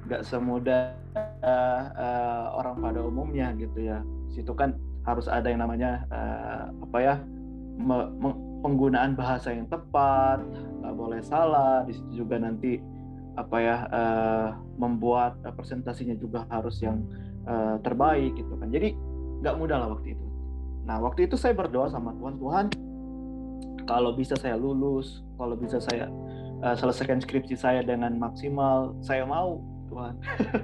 [0.04, 0.94] nggak semudah
[1.42, 4.04] uh, uh, orang pada umumnya gitu ya.
[4.30, 7.14] Situ kan harus ada yang namanya uh, apa ya
[8.64, 10.40] penggunaan bahasa yang tepat
[10.80, 11.84] nggak boleh salah.
[11.84, 12.78] Di situ juga nanti
[13.34, 17.02] apa ya uh, membuat presentasinya juga harus yang
[17.44, 18.70] uh, terbaik gitu kan.
[18.70, 18.94] Jadi
[19.42, 20.26] nggak mudah lah waktu itu.
[20.88, 22.66] Nah waktu itu saya berdoa sama Tuhan Tuhan
[23.84, 26.08] kalau bisa saya lulus kalau bisa saya
[26.64, 29.60] selesaikan skripsi saya dengan maksimal saya mau
[29.92, 30.14] Tuhan.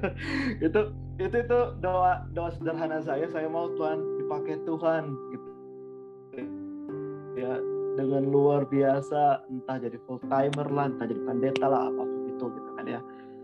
[0.65, 5.50] Itu itu itu doa doa sederhana saya saya mau Tuhan dipakai Tuhan gitu
[7.37, 7.59] ya
[7.99, 12.45] dengan luar biasa entah jadi full timer lah entah jadi pendeta lah apa pun itu
[12.49, 13.01] gitu kan ya.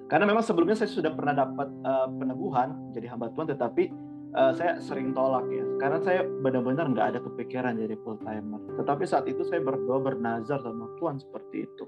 [0.07, 3.91] Karena memang sebelumnya saya sudah pernah dapat uh, peneguhan jadi hamba Tuhan tetapi
[4.39, 5.67] uh, saya sering tolak ya.
[5.83, 8.63] Karena saya benar-benar nggak ada kepikiran jadi full timer.
[8.79, 11.85] Tetapi saat itu saya berdoa bernazar sama Tuhan seperti itu.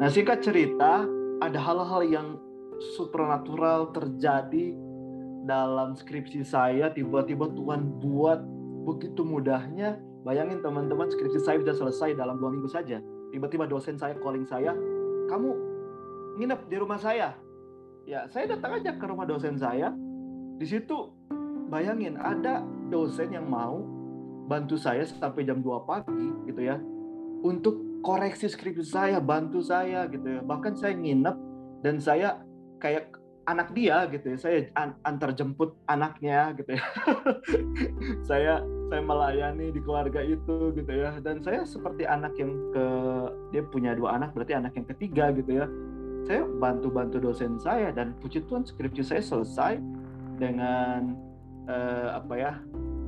[0.00, 1.04] Nah singkat cerita
[1.44, 2.28] ada hal-hal yang
[2.96, 4.74] supernatural terjadi
[5.44, 8.40] dalam skripsi saya tiba-tiba Tuhan buat
[8.88, 12.96] begitu mudahnya Bayangin teman-teman skripsi saya sudah selesai dalam dua minggu saja.
[13.28, 14.72] Tiba-tiba dosen saya calling saya,
[15.28, 15.52] kamu
[16.40, 17.36] nginep di rumah saya.
[18.08, 19.92] Ya, saya datang aja ke rumah dosen saya.
[20.56, 21.12] Di situ
[21.68, 23.84] bayangin ada dosen yang mau
[24.48, 26.80] bantu saya sampai jam 2 pagi gitu ya.
[27.44, 30.40] Untuk koreksi skripsi saya, bantu saya gitu ya.
[30.40, 31.36] Bahkan saya nginep
[31.84, 32.40] dan saya
[32.80, 33.12] kayak
[33.44, 34.36] anak dia gitu ya.
[34.40, 34.56] Saya
[35.04, 36.84] antar jemput anaknya gitu ya.
[38.28, 41.16] saya saya melayani di keluarga itu gitu ya.
[41.20, 42.86] Dan saya seperti anak yang ke
[43.50, 45.66] dia punya dua anak berarti anak yang ketiga gitu ya.
[46.24, 49.76] Saya bantu-bantu dosen saya dan puji Tuhan skripsi saya selesai
[50.40, 51.12] dengan
[51.68, 52.52] uh, apa ya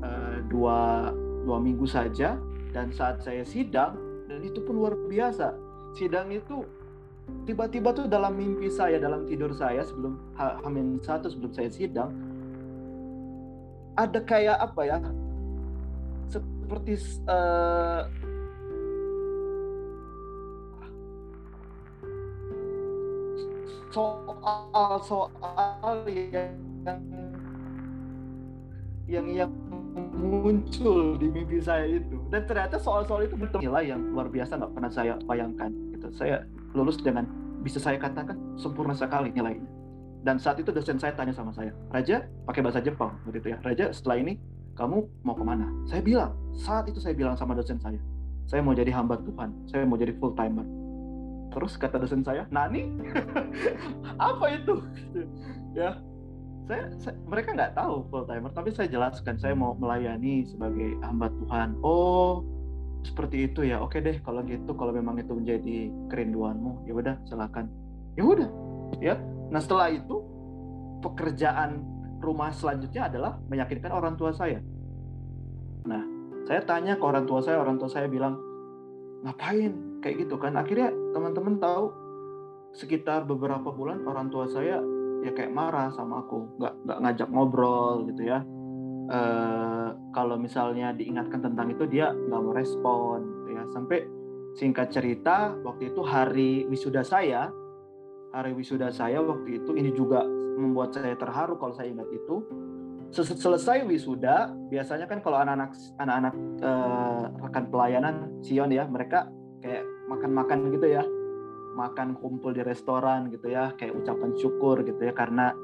[0.04, 1.10] uh, dua
[1.44, 2.36] dua minggu saja.
[2.72, 3.96] Dan saat saya sidang
[4.28, 5.56] dan itu pun luar biasa.
[5.96, 6.60] Sidang itu
[7.48, 12.14] tiba-tiba tuh dalam mimpi saya dalam tidur saya sebelum hamin satu sebelum saya sidang
[13.96, 14.98] ada kayak apa ya
[16.66, 16.98] seperti
[17.31, 18.02] uh,
[23.94, 25.31] soal-soal
[26.11, 26.59] yang
[29.07, 29.52] yang yang
[30.18, 32.18] muncul di mimpi saya itu.
[32.35, 36.11] Dan ternyata soal-soal itu betul nilai yang luar biasa nggak pernah saya bayangkan gitu.
[36.18, 36.42] Saya
[36.74, 37.31] lulus dengan
[37.62, 39.70] bisa saya katakan sempurna sekali nilainya.
[40.26, 43.62] Dan saat itu dosen saya tanya sama saya Raja pakai bahasa Jepang begitu ya.
[43.62, 44.35] Raja setelah ini
[44.74, 45.70] kamu mau ke mana?
[45.88, 48.01] Saya bilang, saat itu saya bilang sama dosen saya,
[48.49, 50.64] saya mau jadi hamba Tuhan, saya mau jadi full timer.
[51.53, 52.88] Terus kata dosen saya, Nani,
[54.29, 54.85] apa itu?
[55.73, 56.01] ya,
[56.69, 61.33] saya, saya mereka nggak tahu full timer, tapi saya jelaskan saya mau melayani sebagai hamba
[61.45, 61.77] Tuhan.
[61.81, 62.45] Oh,
[63.07, 63.81] seperti itu ya.
[63.81, 67.71] Oke deh, kalau gitu, kalau memang itu menjadi kerinduanmu, ya udah, silakan.
[68.19, 68.51] Ya udah,
[68.99, 69.14] ya.
[69.53, 70.25] Nah setelah itu
[71.05, 71.85] pekerjaan
[72.19, 74.59] rumah selanjutnya adalah meyakinkan orang tua saya.
[76.46, 78.38] Saya tanya ke orang tua saya, orang tua saya bilang,
[79.26, 80.54] ngapain kayak gitu kan?
[80.54, 81.90] Akhirnya teman-teman tahu
[82.70, 84.78] sekitar beberapa bulan orang tua saya
[85.26, 88.46] ya kayak marah sama aku, nggak nggak ngajak ngobrol gitu ya.
[89.11, 89.20] E,
[90.14, 93.62] kalau misalnya diingatkan tentang itu dia nggak mau respon, gitu ya.
[93.74, 93.98] Sampai
[94.54, 97.50] singkat cerita waktu itu hari wisuda saya,
[98.30, 100.22] hari wisuda saya waktu itu ini juga
[100.56, 102.46] membuat saya terharu kalau saya ingat itu.
[103.16, 109.33] Selesai wisuda, biasanya kan kalau anak-anak anak-anak uh, rekan pelayanan Sion ya, mereka
[109.64, 111.05] kayak makan-makan gitu ya.
[111.76, 115.57] Makan kumpul di restoran gitu ya, kayak ucapan syukur gitu ya karena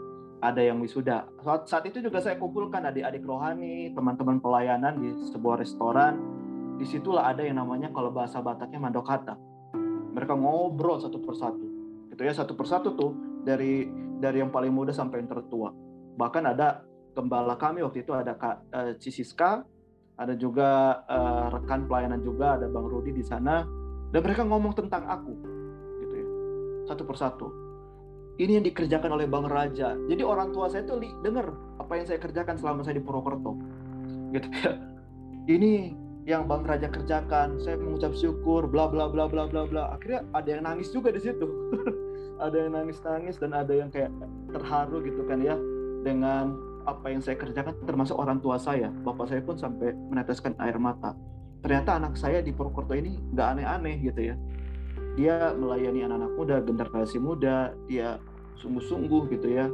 [0.43, 1.29] ada yang wisuda.
[1.45, 6.19] Saat, saat itu juga saya kumpulkan adik-adik rohani, teman-teman pelayanan di sebuah restoran.
[6.77, 9.39] Di situlah ada yang namanya kalau bahasa Bataknya mandokata.
[10.13, 11.67] Mereka ngobrol satu persatu.
[12.11, 13.13] Gitu ya, satu persatu tuh
[13.47, 13.87] dari
[14.19, 15.71] dari yang paling muda sampai yang tertua.
[16.19, 19.65] Bahkan ada gembala kami waktu itu ada Kak uh, Cisiska,
[20.17, 23.65] ada juga uh, rekan pelayanan juga ada Bang Rudi di sana
[24.13, 25.33] dan mereka ngomong tentang aku
[26.05, 26.27] gitu ya.
[26.89, 27.49] Satu persatu.
[28.41, 29.93] Ini yang dikerjakan oleh Bang Raja.
[30.09, 33.53] Jadi orang tua saya tuh dengar apa yang saya kerjakan selama saya di Purwokerto.
[34.33, 34.73] Gitu ya.
[35.53, 35.93] Ini
[36.25, 39.93] yang Bang Raja kerjakan, saya mengucap syukur, bla bla bla bla bla bla.
[39.93, 41.45] Akhirnya ada yang nangis juga di situ.
[42.43, 44.11] ada yang nangis-nangis dan ada yang kayak
[44.51, 45.55] terharu gitu kan ya
[46.03, 48.91] dengan apa yang saya kerjakan termasuk orang tua saya.
[48.91, 51.15] Bapak saya pun sampai meneteskan air mata.
[51.63, 54.37] Ternyata anak saya di Purwokerto ini nggak aneh-aneh gitu ya.
[55.15, 58.19] Dia melayani anak-anak muda generasi muda dia
[58.59, 59.67] sungguh-sungguh gitu ya.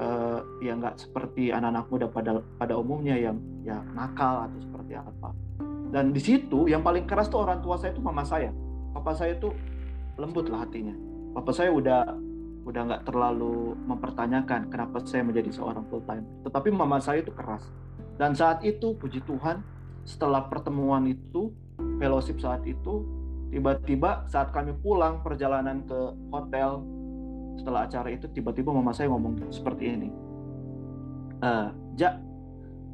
[0.00, 3.36] Uh, ya nggak seperti anak-anak muda pada pada umumnya yang
[3.66, 5.28] ya nakal atau seperti apa.
[5.90, 8.54] Dan di situ yang paling keras tuh orang tua saya itu mama saya.
[8.94, 9.54] Papa saya tuh
[10.18, 10.94] lembut lah hatinya.
[11.34, 12.29] Papa saya udah
[12.70, 16.22] udah nggak terlalu mempertanyakan kenapa saya menjadi seorang full time.
[16.46, 17.66] Tetapi mama saya itu keras.
[18.14, 19.60] Dan saat itu puji Tuhan
[20.06, 21.50] setelah pertemuan itu
[21.98, 23.04] fellowship saat itu
[23.50, 26.86] tiba-tiba saat kami pulang perjalanan ke hotel
[27.58, 30.08] setelah acara itu tiba-tiba mama saya ngomong seperti ini
[31.42, 32.16] uh, ja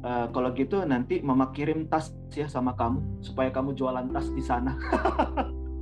[0.01, 4.43] uh, kalau gitu nanti mama kirim tas ya sama kamu supaya kamu jualan tas di
[4.43, 4.75] sana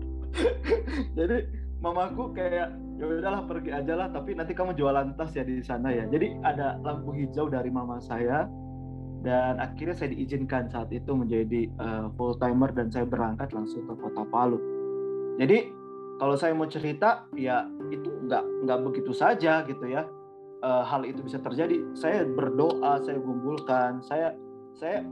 [1.17, 1.47] jadi
[1.79, 5.91] mamaku kayak ya udahlah pergi aja lah tapi nanti kamu jualan tas ya di sana
[5.91, 6.07] ya.
[6.07, 8.47] Jadi ada lampu hijau dari mama saya
[9.25, 13.93] dan akhirnya saya diizinkan saat itu menjadi uh, full timer dan saya berangkat langsung ke
[13.99, 14.59] kota Palu.
[15.35, 15.67] Jadi
[16.15, 20.07] kalau saya mau cerita ya itu nggak nggak begitu saja gitu ya.
[20.63, 21.83] Uh, hal itu bisa terjadi.
[21.99, 23.99] Saya berdoa saya gumpulkan.
[24.07, 24.31] Saya
[24.79, 25.03] saya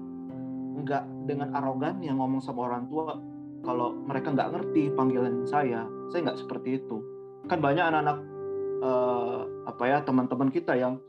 [0.73, 3.19] nggak dengan arogan yang ngomong sama orang tua
[3.63, 5.83] kalau mereka nggak ngerti panggilan saya.
[6.15, 7.12] Saya nggak seperti itu
[7.47, 8.17] kan banyak anak-anak
[8.83, 10.99] uh, apa ya teman-teman kita yang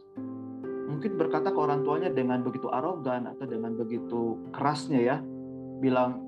[0.91, 5.17] mungkin berkata ke orang tuanya dengan begitu arogan atau dengan begitu kerasnya ya
[5.83, 6.23] bilang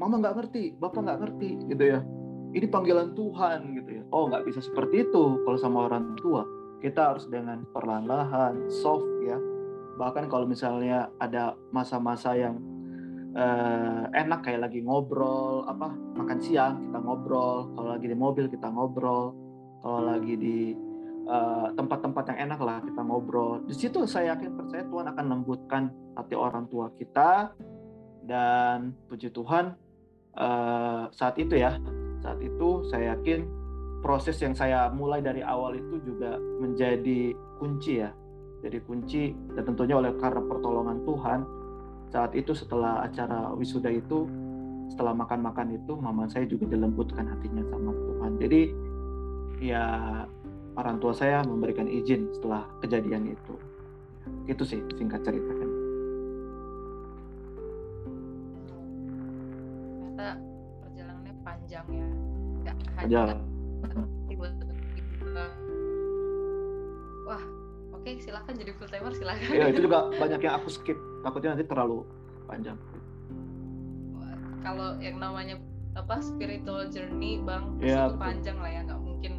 [0.00, 2.00] mama nggak ngerti bapak nggak ngerti gitu ya.
[2.48, 4.02] Ini panggilan Tuhan gitu ya.
[4.08, 6.48] Oh nggak bisa seperti itu kalau sama orang tua.
[6.80, 9.36] Kita harus dengan perlahan-lahan soft ya.
[9.98, 12.56] Bahkan kalau misalnya ada masa-masa yang
[13.38, 18.66] uh, enak kayak lagi ngobrol apa makan siang kita ngobrol kalau lagi di mobil kita
[18.68, 19.32] ngobrol
[19.78, 20.74] kalau lagi di
[21.28, 23.62] eh, tempat-tempat uh, yang enak lah kita ngobrol.
[23.62, 25.82] Di situ saya yakin percaya Tuhan akan lembutkan
[26.18, 27.54] hati orang tua kita
[28.26, 29.78] dan puji Tuhan
[30.34, 31.78] uh, saat itu ya
[32.18, 33.46] saat itu saya yakin
[34.02, 37.30] proses yang saya mulai dari awal itu juga menjadi
[37.62, 38.10] kunci ya.
[38.58, 41.40] Jadi kunci dan tentunya oleh karena pertolongan Tuhan
[42.08, 44.28] saat itu setelah acara wisuda itu
[44.88, 48.32] setelah makan-makan itu mama saya juga dilembutkan hatinya sama Tuhan.
[48.40, 48.60] Jadi
[49.60, 49.84] ya
[50.78, 53.54] orang tua saya memberikan izin setelah kejadian itu.
[54.48, 55.70] Itu sih singkat cerita kan
[60.18, 60.28] ternyata
[60.82, 62.08] perjalanannya panjang ya.
[62.64, 63.22] Nggak hanya
[67.28, 67.42] wah
[67.94, 71.66] oke silahkan jadi full timer silahkan ya itu juga banyak yang aku skip takutnya nanti
[71.66, 72.04] terlalu
[72.46, 72.78] panjang.
[74.62, 75.56] Kalau yang namanya
[75.96, 79.32] apa spiritual journey bang ya, itu panjang lah ya nggak mungkin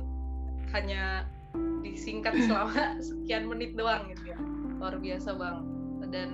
[0.75, 1.27] hanya
[1.81, 4.37] disingkat selama sekian menit doang gitu ya.
[4.79, 5.57] Luar biasa bang.
[6.09, 6.29] Dan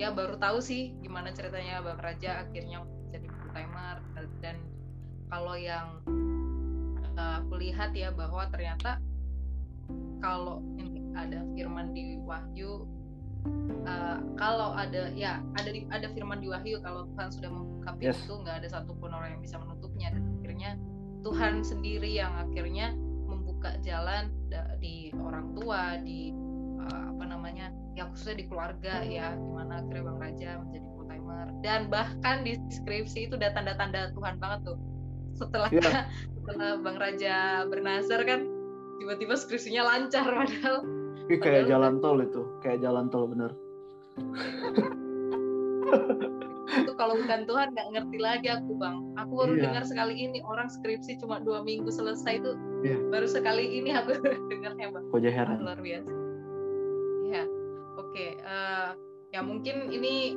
[0.00, 3.96] ya baru tahu sih gimana ceritanya bang Raja akhirnya jadi full timer.
[4.40, 4.56] Dan
[5.30, 6.02] kalau yang
[7.14, 8.98] uh, aku lihat ya bahwa ternyata
[10.20, 10.62] kalau
[11.16, 12.86] ada firman di Wahyu
[13.86, 18.34] uh, kalau ada ya ada di, ada firman di Wahyu kalau Tuhan sudah membuka pintu
[18.34, 18.40] yes.
[18.44, 20.70] nggak ada satupun orang yang bisa menutupnya dan akhirnya
[21.20, 22.96] Tuhan sendiri yang akhirnya
[23.28, 24.32] membuka jalan
[24.80, 26.32] di orang tua di
[26.80, 31.46] uh, apa namanya yang khususnya di keluarga ya gimana akhirnya Bang Raja menjadi full timer
[31.60, 34.78] dan bahkan di skripsi itu ada tanda-tanda Tuhan banget tuh
[35.36, 36.08] setelah yeah.
[36.40, 38.48] setelah Bang Raja bernazar kan
[39.00, 40.99] tiba-tiba skripsinya lancar padahal
[41.30, 43.54] Ih, kayak jalan tol itu, kayak jalan tol bener.
[46.70, 48.98] itu kalau bukan Tuhan nggak ngerti lagi aku bang.
[49.14, 49.62] Aku baru iya.
[49.70, 52.98] dengar sekali ini orang skripsi cuma dua minggu selesai itu iya.
[53.10, 54.18] baru sekali ini aku
[54.50, 55.04] dengarnya bang.
[55.14, 55.62] Koja heran.
[55.62, 56.10] Luar biasa.
[57.30, 57.44] Ya,
[57.94, 58.10] oke.
[58.10, 58.30] Okay.
[58.42, 58.90] Uh, eh,
[59.30, 60.34] ya mungkin ini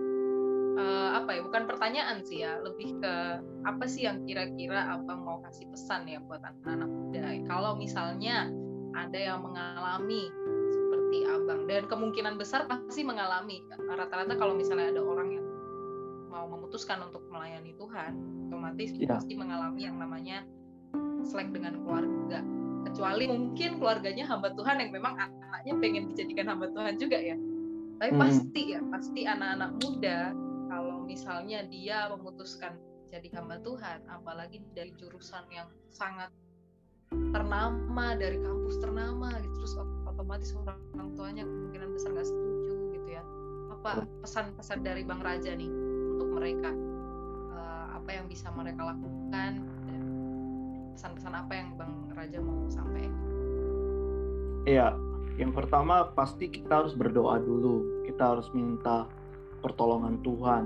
[0.78, 1.42] uh, apa ya?
[1.42, 3.14] Bukan pertanyaan sih ya, lebih ke
[3.66, 7.34] apa sih yang kira-kira abang mau kasih pesan ya buat anak-anak muda.
[7.50, 8.54] Kalau misalnya
[8.94, 10.30] ada yang mengalami
[11.14, 15.46] seperti abang dan kemungkinan besar pasti mengalami rata-rata kalau misalnya ada orang yang
[16.34, 18.18] mau memutuskan untuk melayani Tuhan
[18.50, 19.14] otomatis ya.
[19.14, 20.42] pasti mengalami yang namanya
[21.22, 22.42] selek dengan keluarga
[22.90, 27.38] kecuali mungkin keluarganya hamba Tuhan yang memang anaknya pengen dijadikan hamba Tuhan juga ya
[28.02, 28.22] tapi hmm.
[28.26, 30.34] pasti ya pasti anak-anak muda
[30.74, 32.74] kalau misalnya dia memutuskan
[33.14, 36.34] jadi hamba Tuhan apalagi dari jurusan yang sangat
[37.30, 39.78] ternama dari kampus ternama gitu terus
[40.14, 43.24] otomatis orang, orang tuanya kemungkinan besar nggak setuju gitu ya.
[43.74, 45.72] Apa pesan-pesan dari bang Raja nih
[46.18, 46.72] untuk mereka?
[47.54, 49.52] Uh, apa yang bisa mereka lakukan?
[49.90, 49.98] Dan
[50.94, 53.22] pesan-pesan apa yang bang Raja mau sampaikan?
[54.64, 54.96] Iya
[55.34, 58.06] yang pertama pasti kita harus berdoa dulu.
[58.06, 59.10] Kita harus minta
[59.66, 60.64] pertolongan Tuhan.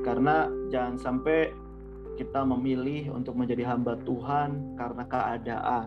[0.00, 1.52] Karena jangan sampai
[2.16, 5.86] kita memilih untuk menjadi hamba Tuhan karena keadaan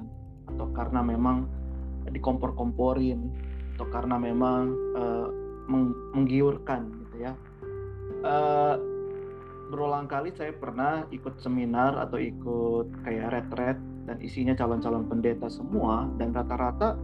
[0.54, 1.50] atau karena memang
[2.10, 3.30] dikompor-komporin
[3.78, 5.28] atau karena memang uh,
[5.70, 7.34] meng menggiurkan gitu ya.
[8.22, 8.76] Uh,
[9.72, 16.12] berulang kali saya pernah ikut seminar atau ikut kayak retret dan isinya calon-calon pendeta semua
[16.20, 17.00] dan rata-rata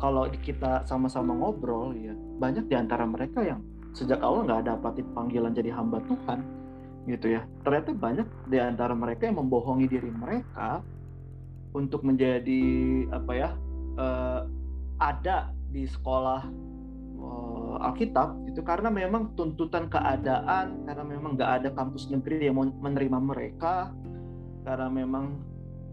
[0.00, 3.60] kalau kita sama-sama ngobrol ya banyak di antara mereka yang
[3.96, 6.40] sejak awal nggak dapat panggilan jadi hamba Tuhan
[7.06, 7.46] gitu ya.
[7.62, 10.82] Ternyata banyak di antara mereka yang membohongi diri mereka
[11.76, 12.64] untuk menjadi
[13.12, 13.50] apa ya
[14.00, 14.48] uh,
[14.96, 16.48] ada di sekolah
[17.20, 23.18] uh, Alkitab itu karena memang tuntutan keadaan karena memang nggak ada kampus negeri yang menerima
[23.20, 23.92] mereka
[24.64, 25.36] karena memang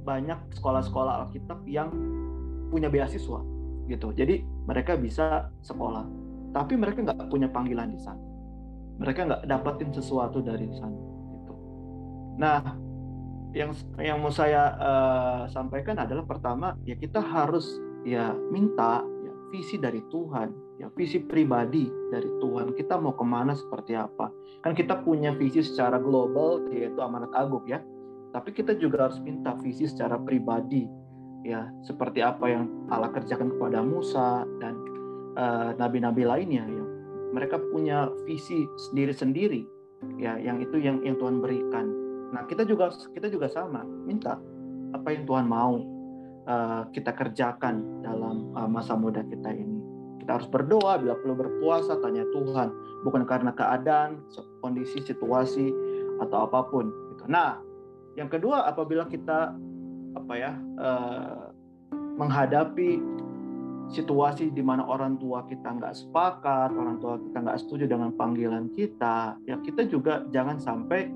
[0.08, 1.92] banyak sekolah-sekolah Alkitab yang
[2.72, 3.44] punya beasiswa
[3.92, 4.16] gitu.
[4.16, 6.08] Jadi mereka bisa sekolah
[6.56, 8.24] tapi mereka nggak punya panggilan di sana.
[9.04, 10.96] Mereka nggak dapetin sesuatu dari sana
[11.36, 11.54] gitu.
[12.40, 12.62] Nah
[13.54, 19.78] yang yang mau saya uh, sampaikan adalah pertama ya kita harus ya minta ya, visi
[19.78, 20.50] dari Tuhan
[20.82, 22.74] ya visi pribadi dari Tuhan.
[22.74, 24.34] Kita mau ke mana seperti apa?
[24.66, 27.80] Kan kita punya visi secara global yaitu amanat agung ya.
[28.34, 30.90] Tapi kita juga harus minta visi secara pribadi
[31.46, 34.74] ya seperti apa yang Allah kerjakan kepada Musa dan
[35.38, 36.86] eh, nabi-nabi uh, lainnya ya.
[37.34, 39.62] Mereka punya visi sendiri-sendiri
[40.18, 42.03] ya yang itu yang yang Tuhan berikan
[42.34, 44.42] Nah, kita juga kita juga sama, minta
[44.94, 45.78] apa yang Tuhan mau
[46.50, 49.80] uh, kita kerjakan dalam uh, masa muda kita ini.
[50.24, 52.72] Kita harus berdoa, bila perlu berpuasa, tanya Tuhan,
[53.04, 54.24] bukan karena keadaan,
[54.64, 55.70] kondisi, situasi
[56.24, 56.90] atau apa pun.
[57.14, 57.28] Gitu.
[57.28, 57.60] Nah,
[58.16, 59.54] yang kedua, apabila kita
[60.14, 61.52] apa ya uh,
[62.16, 63.02] menghadapi
[63.92, 68.72] situasi di mana orang tua kita nggak sepakat, orang tua kita nggak setuju dengan panggilan
[68.72, 71.12] kita, ya kita juga jangan sampai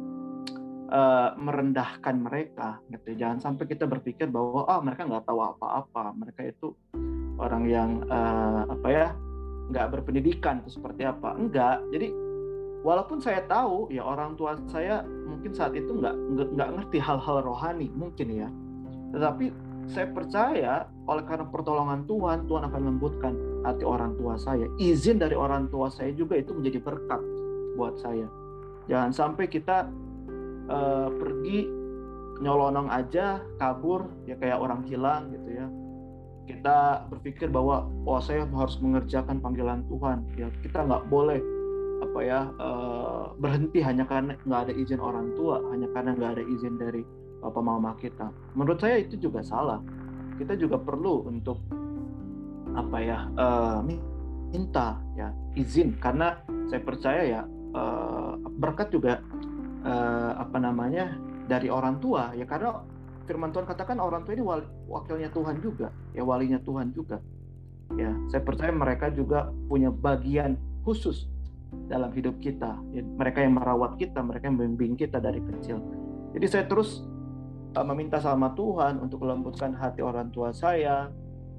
[0.89, 3.15] uh, merendahkan mereka gitu.
[3.15, 6.15] Jangan sampai kita berpikir bahwa ah oh, mereka nggak tahu apa-apa.
[6.15, 6.73] Mereka itu
[7.37, 9.07] orang yang uh, apa ya
[9.71, 11.35] nggak berpendidikan itu seperti apa.
[11.35, 11.83] Enggak.
[11.91, 12.07] Jadi
[12.81, 16.15] walaupun saya tahu ya orang tua saya mungkin saat itu nggak
[16.55, 18.49] nggak ngerti hal-hal rohani mungkin ya.
[19.11, 19.45] Tetapi
[19.87, 20.73] saya percaya
[21.07, 23.33] oleh karena pertolongan Tuhan Tuhan akan lembutkan
[23.63, 24.67] hati orang tua saya.
[24.79, 27.21] Izin dari orang tua saya juga itu menjadi berkat
[27.79, 28.27] buat saya.
[28.87, 29.87] Jangan sampai kita
[30.69, 31.67] uh, pergi
[32.37, 35.67] nyolonong aja kabur ya kayak orang hilang gitu ya.
[36.47, 40.23] Kita berpikir bahwa oh saya harus mengerjakan panggilan Tuhan.
[40.39, 41.41] Ya kita nggak boleh
[41.97, 46.43] apa ya uh, berhenti hanya karena nggak ada izin orang tua hanya karena nggak ada
[46.45, 47.01] izin dari
[47.41, 48.31] bapak mama kita.
[48.53, 49.81] Menurut saya itu juga salah.
[50.37, 51.57] Kita juga perlu untuk
[52.77, 53.81] apa ya uh,
[54.53, 55.97] minta ya izin.
[55.97, 56.37] Karena
[56.69, 57.41] saya percaya ya
[57.73, 59.19] uh, berkat juga
[59.83, 62.33] uh, apa namanya dari orang tua.
[62.33, 62.81] Ya karena
[63.27, 65.91] firman Tuhan katakan orang tua ini wali, wakilnya Tuhan juga.
[66.15, 67.19] Ya walinya Tuhan juga.
[67.95, 71.27] Ya saya percaya mereka juga punya bagian khusus
[71.91, 72.79] dalam hidup kita.
[72.95, 75.83] Ya, mereka yang merawat kita mereka yang membimbing kita dari kecil.
[76.35, 77.03] Jadi saya terus
[77.75, 81.11] uh, meminta sama Tuhan untuk melembutkan hati orang tua saya.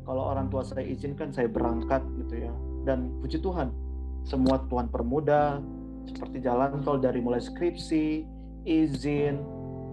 [0.08, 2.52] Kalau orang tua saya izinkan saya berangkat gitu ya.
[2.88, 3.68] Dan puji Tuhan
[4.24, 5.60] semua Tuhan permudah
[6.08, 8.24] seperti jalan tol dari mulai skripsi,
[8.64, 9.40] izin,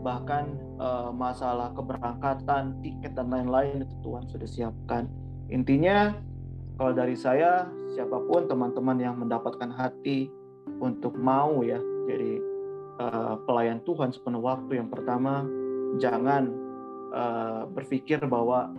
[0.06, 5.10] bahkan uh, masalah keberangkatan, tiket dan lain-lain itu Tuhan sudah siapkan.
[5.50, 6.14] Intinya
[6.78, 10.28] kalau dari saya siapa pun teman-teman yang mendapatkan hati
[10.82, 12.42] untuk mau ya jadi
[13.00, 15.46] uh, pelayan Tuhan sepenuh waktu yang pertama
[16.02, 16.52] jangan
[17.16, 18.72] uh, berpikir bahwa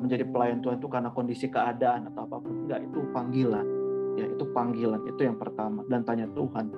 [0.00, 3.79] menjadi pelayan Tuhan itu karena kondisi keadaan atau apa pun enggak itu panggilan
[4.20, 6.68] ya itu panggilan itu yang pertama dan tanya Tuhan.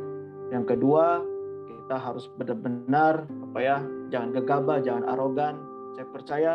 [0.55, 1.21] Yang kedua
[1.67, 3.77] kita harus benar-benar apa ya
[4.15, 5.55] jangan gegabah jangan arogan.
[5.99, 6.53] Saya percaya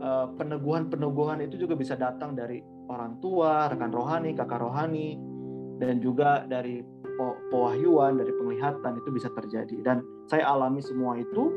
[0.00, 5.18] uh, peneguhan-peneguhan itu juga bisa datang dari orang tua rekan rohani kakak rohani
[5.82, 6.80] dan juga dari
[7.50, 9.76] pewahyuan dari penglihatan itu bisa terjadi.
[9.82, 10.00] Dan
[10.30, 11.50] saya alami semua itu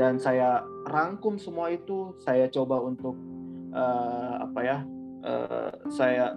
[0.00, 2.16] dan saya rangkum semua itu.
[2.22, 3.14] Saya coba untuk
[3.76, 4.78] uh, apa ya
[5.26, 6.34] uh, saya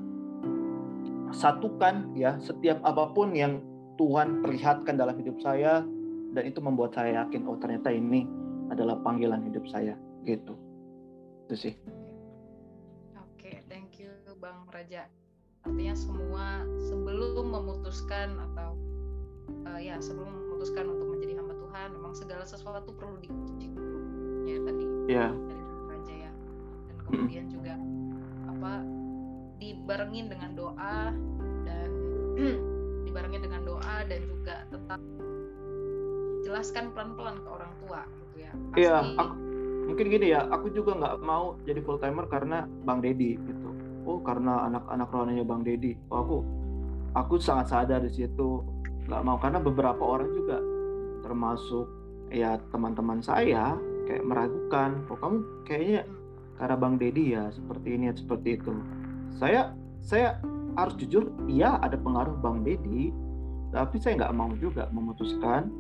[1.32, 3.64] satukan ya setiap apa pun yang
[4.00, 5.84] Tuhan perlihatkan dalam hidup saya
[6.32, 8.24] dan itu membuat saya yakin oh ternyata ini
[8.72, 10.56] adalah panggilan hidup saya gitu.
[11.48, 11.74] Itu sih.
[13.20, 15.06] Oke okay, thank you bang Raja.
[15.62, 18.74] Artinya semua sebelum memutuskan atau
[19.70, 24.00] uh, ya sebelum memutuskan untuk menjadi hamba Tuhan memang segala sesuatu perlu diuji dulu
[24.50, 25.32] ya tadi yeah.
[25.36, 26.32] dari Raja ya.
[26.90, 27.74] Dan kemudian juga
[28.50, 28.74] apa
[29.62, 31.14] dibarengin dengan doa
[31.64, 31.90] dan
[33.06, 35.00] dibarengin dengan doa dan juga tetap
[36.42, 38.52] jelaskan pelan-pelan ke orang tua gitu ya.
[38.74, 38.96] Iya,
[39.86, 43.70] mungkin gini ya, aku juga nggak mau jadi full timer karena Bang Dedi gitu.
[44.02, 45.94] Oh, karena anak-anak rohaninya Bang Dedi.
[46.10, 46.38] Oh, aku
[47.14, 48.66] aku sangat sadar di situ
[49.06, 50.58] nggak mau karena beberapa orang juga
[51.22, 51.86] termasuk
[52.34, 53.78] ya teman-teman saya
[54.10, 55.38] kayak meragukan, oh kamu
[55.68, 56.18] kayaknya hmm.
[56.58, 58.74] karena Bang Dedi ya seperti ini seperti itu
[59.38, 59.72] saya
[60.02, 60.40] saya
[60.76, 63.12] harus jujur iya ada pengaruh Bang Dedi
[63.72, 65.72] tapi saya nggak mau juga memutuskan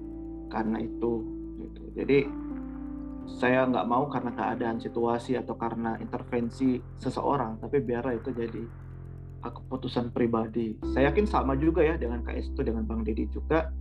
[0.52, 1.24] karena itu
[1.60, 1.82] gitu.
[1.96, 2.28] jadi
[3.40, 8.64] saya nggak mau karena keadaan situasi atau karena intervensi seseorang tapi biarlah itu jadi
[9.42, 10.78] keputusan pribadi.
[10.94, 13.74] Saya yakin sama juga ya dengan KS itu dengan Bang Deddy juga.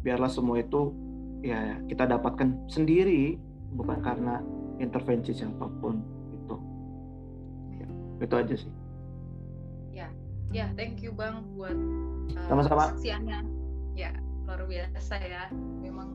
[0.00, 0.96] Biarlah semua itu
[1.44, 3.36] ya kita dapatkan sendiri
[3.76, 4.40] bukan karena
[4.80, 6.00] intervensi siapa pun
[6.32, 6.56] itu
[7.76, 7.88] ya,
[8.24, 8.72] itu aja sih
[10.54, 12.94] ya thank you bang buat uh, sama-sama.
[12.94, 13.42] kesaksiannya
[13.98, 14.14] ya
[14.46, 15.50] luar biasa ya.
[15.82, 16.14] Memang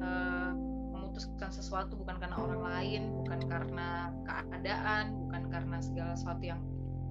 [0.00, 0.56] uh,
[0.96, 3.88] memutuskan sesuatu bukan karena orang lain bukan karena
[4.24, 6.60] keadaan bukan karena segala sesuatu yang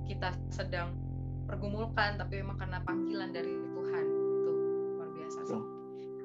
[0.10, 0.98] kita sedang
[1.46, 4.06] pergumulkan tapi memang karena panggilan dari Tuhan.
[4.10, 4.52] Itu
[4.98, 5.62] luar biasa sih.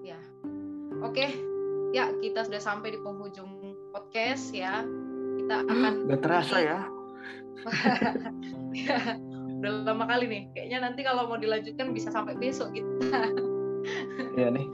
[0.08, 0.20] Ya.
[1.04, 1.26] Oke.
[1.92, 4.80] Ya kita sudah sampai di penghujung podcast ya.
[5.36, 6.80] Kita akan Gak terasa ya.
[8.74, 8.98] Ya
[9.64, 10.42] udah lama kali nih.
[10.52, 13.20] Kayaknya nanti kalau mau dilanjutkan bisa sampai besok kita.
[14.34, 14.66] Iya nih.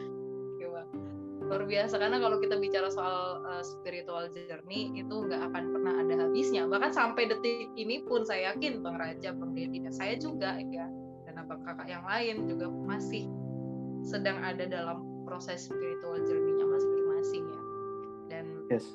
[1.51, 6.15] Luar biasa karena kalau kita bicara soal uh, spiritual journey itu nggak akan pernah ada
[6.23, 6.63] habisnya.
[6.71, 10.87] Bahkan sampai detik ini pun saya yakin bang Raja bang Dedi dan saya juga ya
[11.27, 13.27] dan abang kakak yang lain juga masih
[14.07, 17.63] sedang ada dalam proses spiritual journey-nya masing-masing ya.
[18.31, 18.95] Dan yes.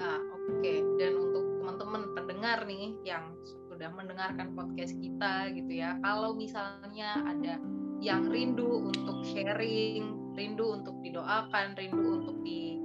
[0.00, 0.56] nah oke.
[0.56, 0.80] Okay.
[0.96, 3.36] dan untuk teman-teman pendengar nih yang
[3.80, 5.96] sudah mendengarkan podcast kita gitu ya.
[6.04, 7.56] Kalau misalnya ada
[8.04, 12.76] yang rindu untuk sharing rindu untuk didoakan, rindu untuk di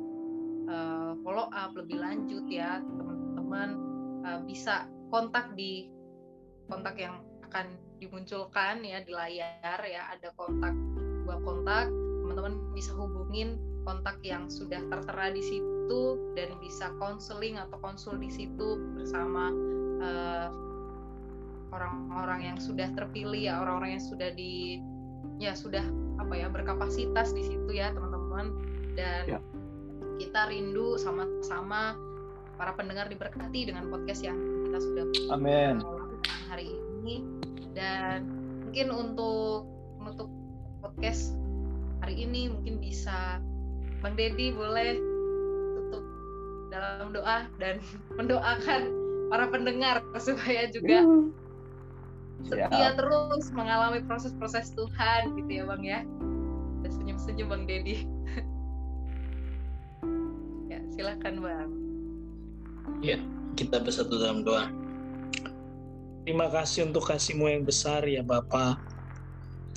[0.72, 3.70] uh, follow up lebih lanjut ya teman-teman
[4.24, 5.92] uh, bisa kontak di
[6.72, 7.20] kontak yang
[7.52, 10.16] akan dimunculkan ya di layar ya.
[10.16, 10.72] Ada kontak
[11.28, 11.92] dua kontak.
[12.24, 18.32] Teman-teman bisa hubungin kontak yang sudah tertera di situ dan bisa konseling atau konsul di
[18.32, 19.52] situ bersama
[20.00, 20.75] uh,
[21.74, 24.80] orang-orang yang sudah terpilih ya orang-orang yang sudah di
[25.42, 25.84] ya sudah
[26.22, 28.56] apa ya berkapasitas di situ ya teman-teman
[28.96, 29.40] dan ya.
[30.22, 32.00] kita rindu sama-sama
[32.56, 35.06] para pendengar diberkati dengan podcast yang kita sudah
[35.36, 35.84] Amin.
[36.48, 37.20] hari ini
[37.76, 38.24] dan
[38.64, 39.68] mungkin untuk
[40.00, 40.32] menutup
[40.80, 41.36] podcast
[42.00, 43.44] hari ini mungkin bisa
[44.00, 44.96] Bang Dedi boleh
[45.76, 46.04] tutup
[46.72, 47.84] dalam doa dan
[48.18, 48.82] mendoakan
[49.28, 51.45] para pendengar supaya juga uh
[52.44, 56.00] setia terus mengalami proses-proses Tuhan gitu ya bang ya.
[56.84, 57.96] Dan senyum-senyum bang Dedi
[60.72, 61.70] ya silakan bang.
[63.00, 63.18] Ya
[63.56, 64.68] kita bersatu dalam doa.
[66.26, 68.82] Terima kasih untuk kasihmu yang besar ya Bapak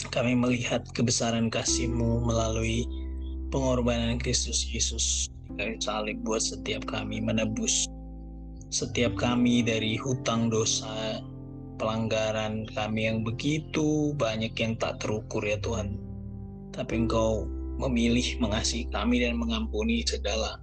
[0.09, 2.89] kami melihat kebesaran kasihmu melalui
[3.53, 5.29] pengorbanan Kristus Yesus.
[5.59, 7.89] Kayu salib buat setiap kami menebus
[8.69, 11.25] setiap kami dari hutang dosa
[11.79, 15.95] pelanggaran kami yang begitu banyak yang tak terukur ya Tuhan.
[16.75, 17.47] Tapi Engkau
[17.79, 20.59] memilih mengasihi kami dan mengampuni segala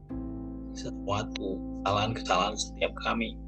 [0.75, 3.39] sesuatu kesalahan-kesalahan setiap kami.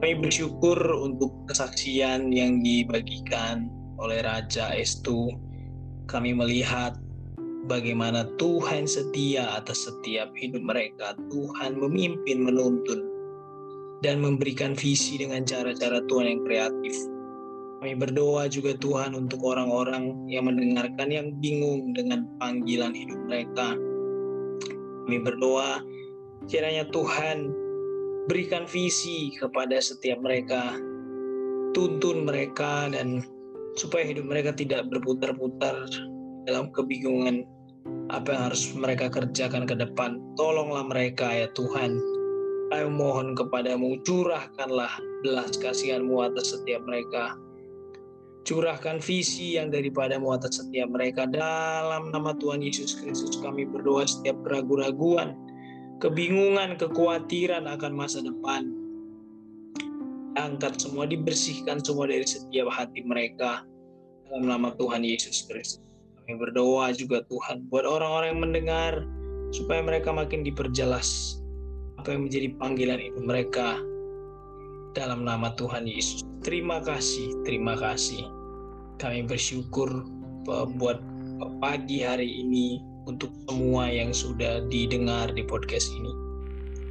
[0.00, 5.32] Kami bersyukur untuk kesaksian yang dibagikan oleh Raja Estu.
[6.08, 6.96] Kami melihat
[7.70, 11.14] bagaimana Tuhan setia atas setiap hidup mereka.
[11.30, 13.00] Tuhan memimpin, menuntun,
[14.00, 16.94] dan memberikan visi dengan cara-cara Tuhan yang kreatif.
[17.80, 23.72] Kami berdoa juga Tuhan untuk orang-orang yang mendengarkan yang bingung dengan panggilan hidup mereka.
[25.08, 25.80] Kami berdoa
[26.44, 27.48] kiranya Tuhan
[28.28, 30.76] berikan visi kepada setiap mereka,
[31.72, 33.24] tuntun mereka dan
[33.80, 35.88] supaya hidup mereka tidak berputar-putar
[36.44, 37.48] dalam kebingungan
[38.12, 40.20] apa yang harus mereka kerjakan ke depan.
[40.36, 41.96] Tolonglah mereka ya Tuhan
[42.70, 44.94] kami mohon kepadamu, curahkanlah
[45.26, 47.34] belas kasihanmu atas setiap mereka.
[48.46, 51.26] Curahkan visi yang daripadamu atas setiap mereka.
[51.26, 55.34] Dalam nama Tuhan Yesus Kristus kami berdoa setiap keraguan-raguan,
[55.98, 58.70] kebingungan, kekhawatiran akan masa depan.
[60.38, 63.66] Angkat semua, dibersihkan semua dari setiap hati mereka.
[64.30, 65.82] Dalam nama Tuhan Yesus Kristus.
[66.22, 68.92] Kami berdoa juga Tuhan buat orang-orang yang mendengar
[69.50, 71.39] supaya mereka makin diperjelas
[72.00, 73.76] apa yang menjadi panggilan itu mereka
[74.96, 76.24] dalam nama Tuhan Yesus.
[76.40, 78.24] Terima kasih, terima kasih.
[78.96, 80.08] Kami bersyukur
[80.80, 81.04] buat
[81.60, 86.12] pagi hari ini untuk semua yang sudah didengar di podcast ini.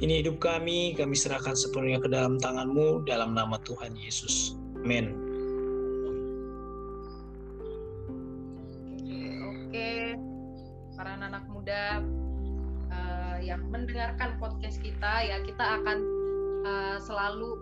[0.00, 4.54] Ini hidup kami, kami serahkan sepenuhnya ke dalam tanganmu dalam nama Tuhan Yesus.
[4.80, 5.12] Amin.
[9.50, 10.14] Oke,
[10.94, 12.00] para anak muda,
[13.70, 15.98] mendengarkan podcast kita ya kita akan
[16.66, 17.56] uh, selalu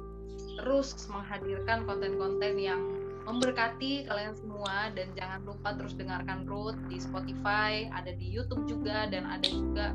[0.58, 2.80] terus menghadirkan konten-konten yang
[3.28, 9.04] memberkati kalian semua dan jangan lupa terus dengarkan Ruth di Spotify, ada di YouTube juga
[9.12, 9.92] dan ada juga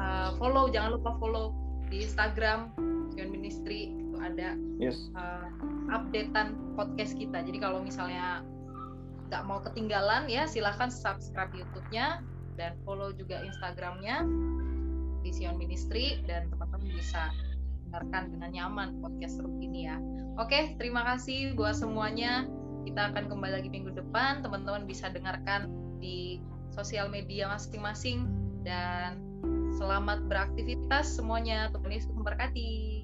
[0.00, 1.52] uh, follow jangan lupa follow
[1.92, 2.72] di Instagram
[3.12, 5.12] Sion Ministry itu ada yes.
[5.12, 5.52] uh,
[5.92, 7.44] updatean podcast kita.
[7.44, 8.40] Jadi kalau misalnya
[9.28, 12.24] nggak mau ketinggalan ya silahkan subscribe YouTube-nya
[12.56, 14.24] dan follow juga Instagramnya
[15.22, 17.30] di Sion Ministry dan teman-teman bisa
[17.88, 19.96] dengarkan dengan nyaman podcast seru ini ya.
[20.40, 22.48] Oke, terima kasih buat semuanya.
[22.82, 24.42] Kita akan kembali lagi minggu depan.
[24.42, 25.70] Teman-teman bisa dengarkan
[26.02, 26.42] di
[26.72, 28.26] sosial media masing-masing
[28.66, 29.20] dan
[29.76, 31.70] selamat beraktivitas semuanya.
[31.70, 33.01] Tuhan Yesus memberkati.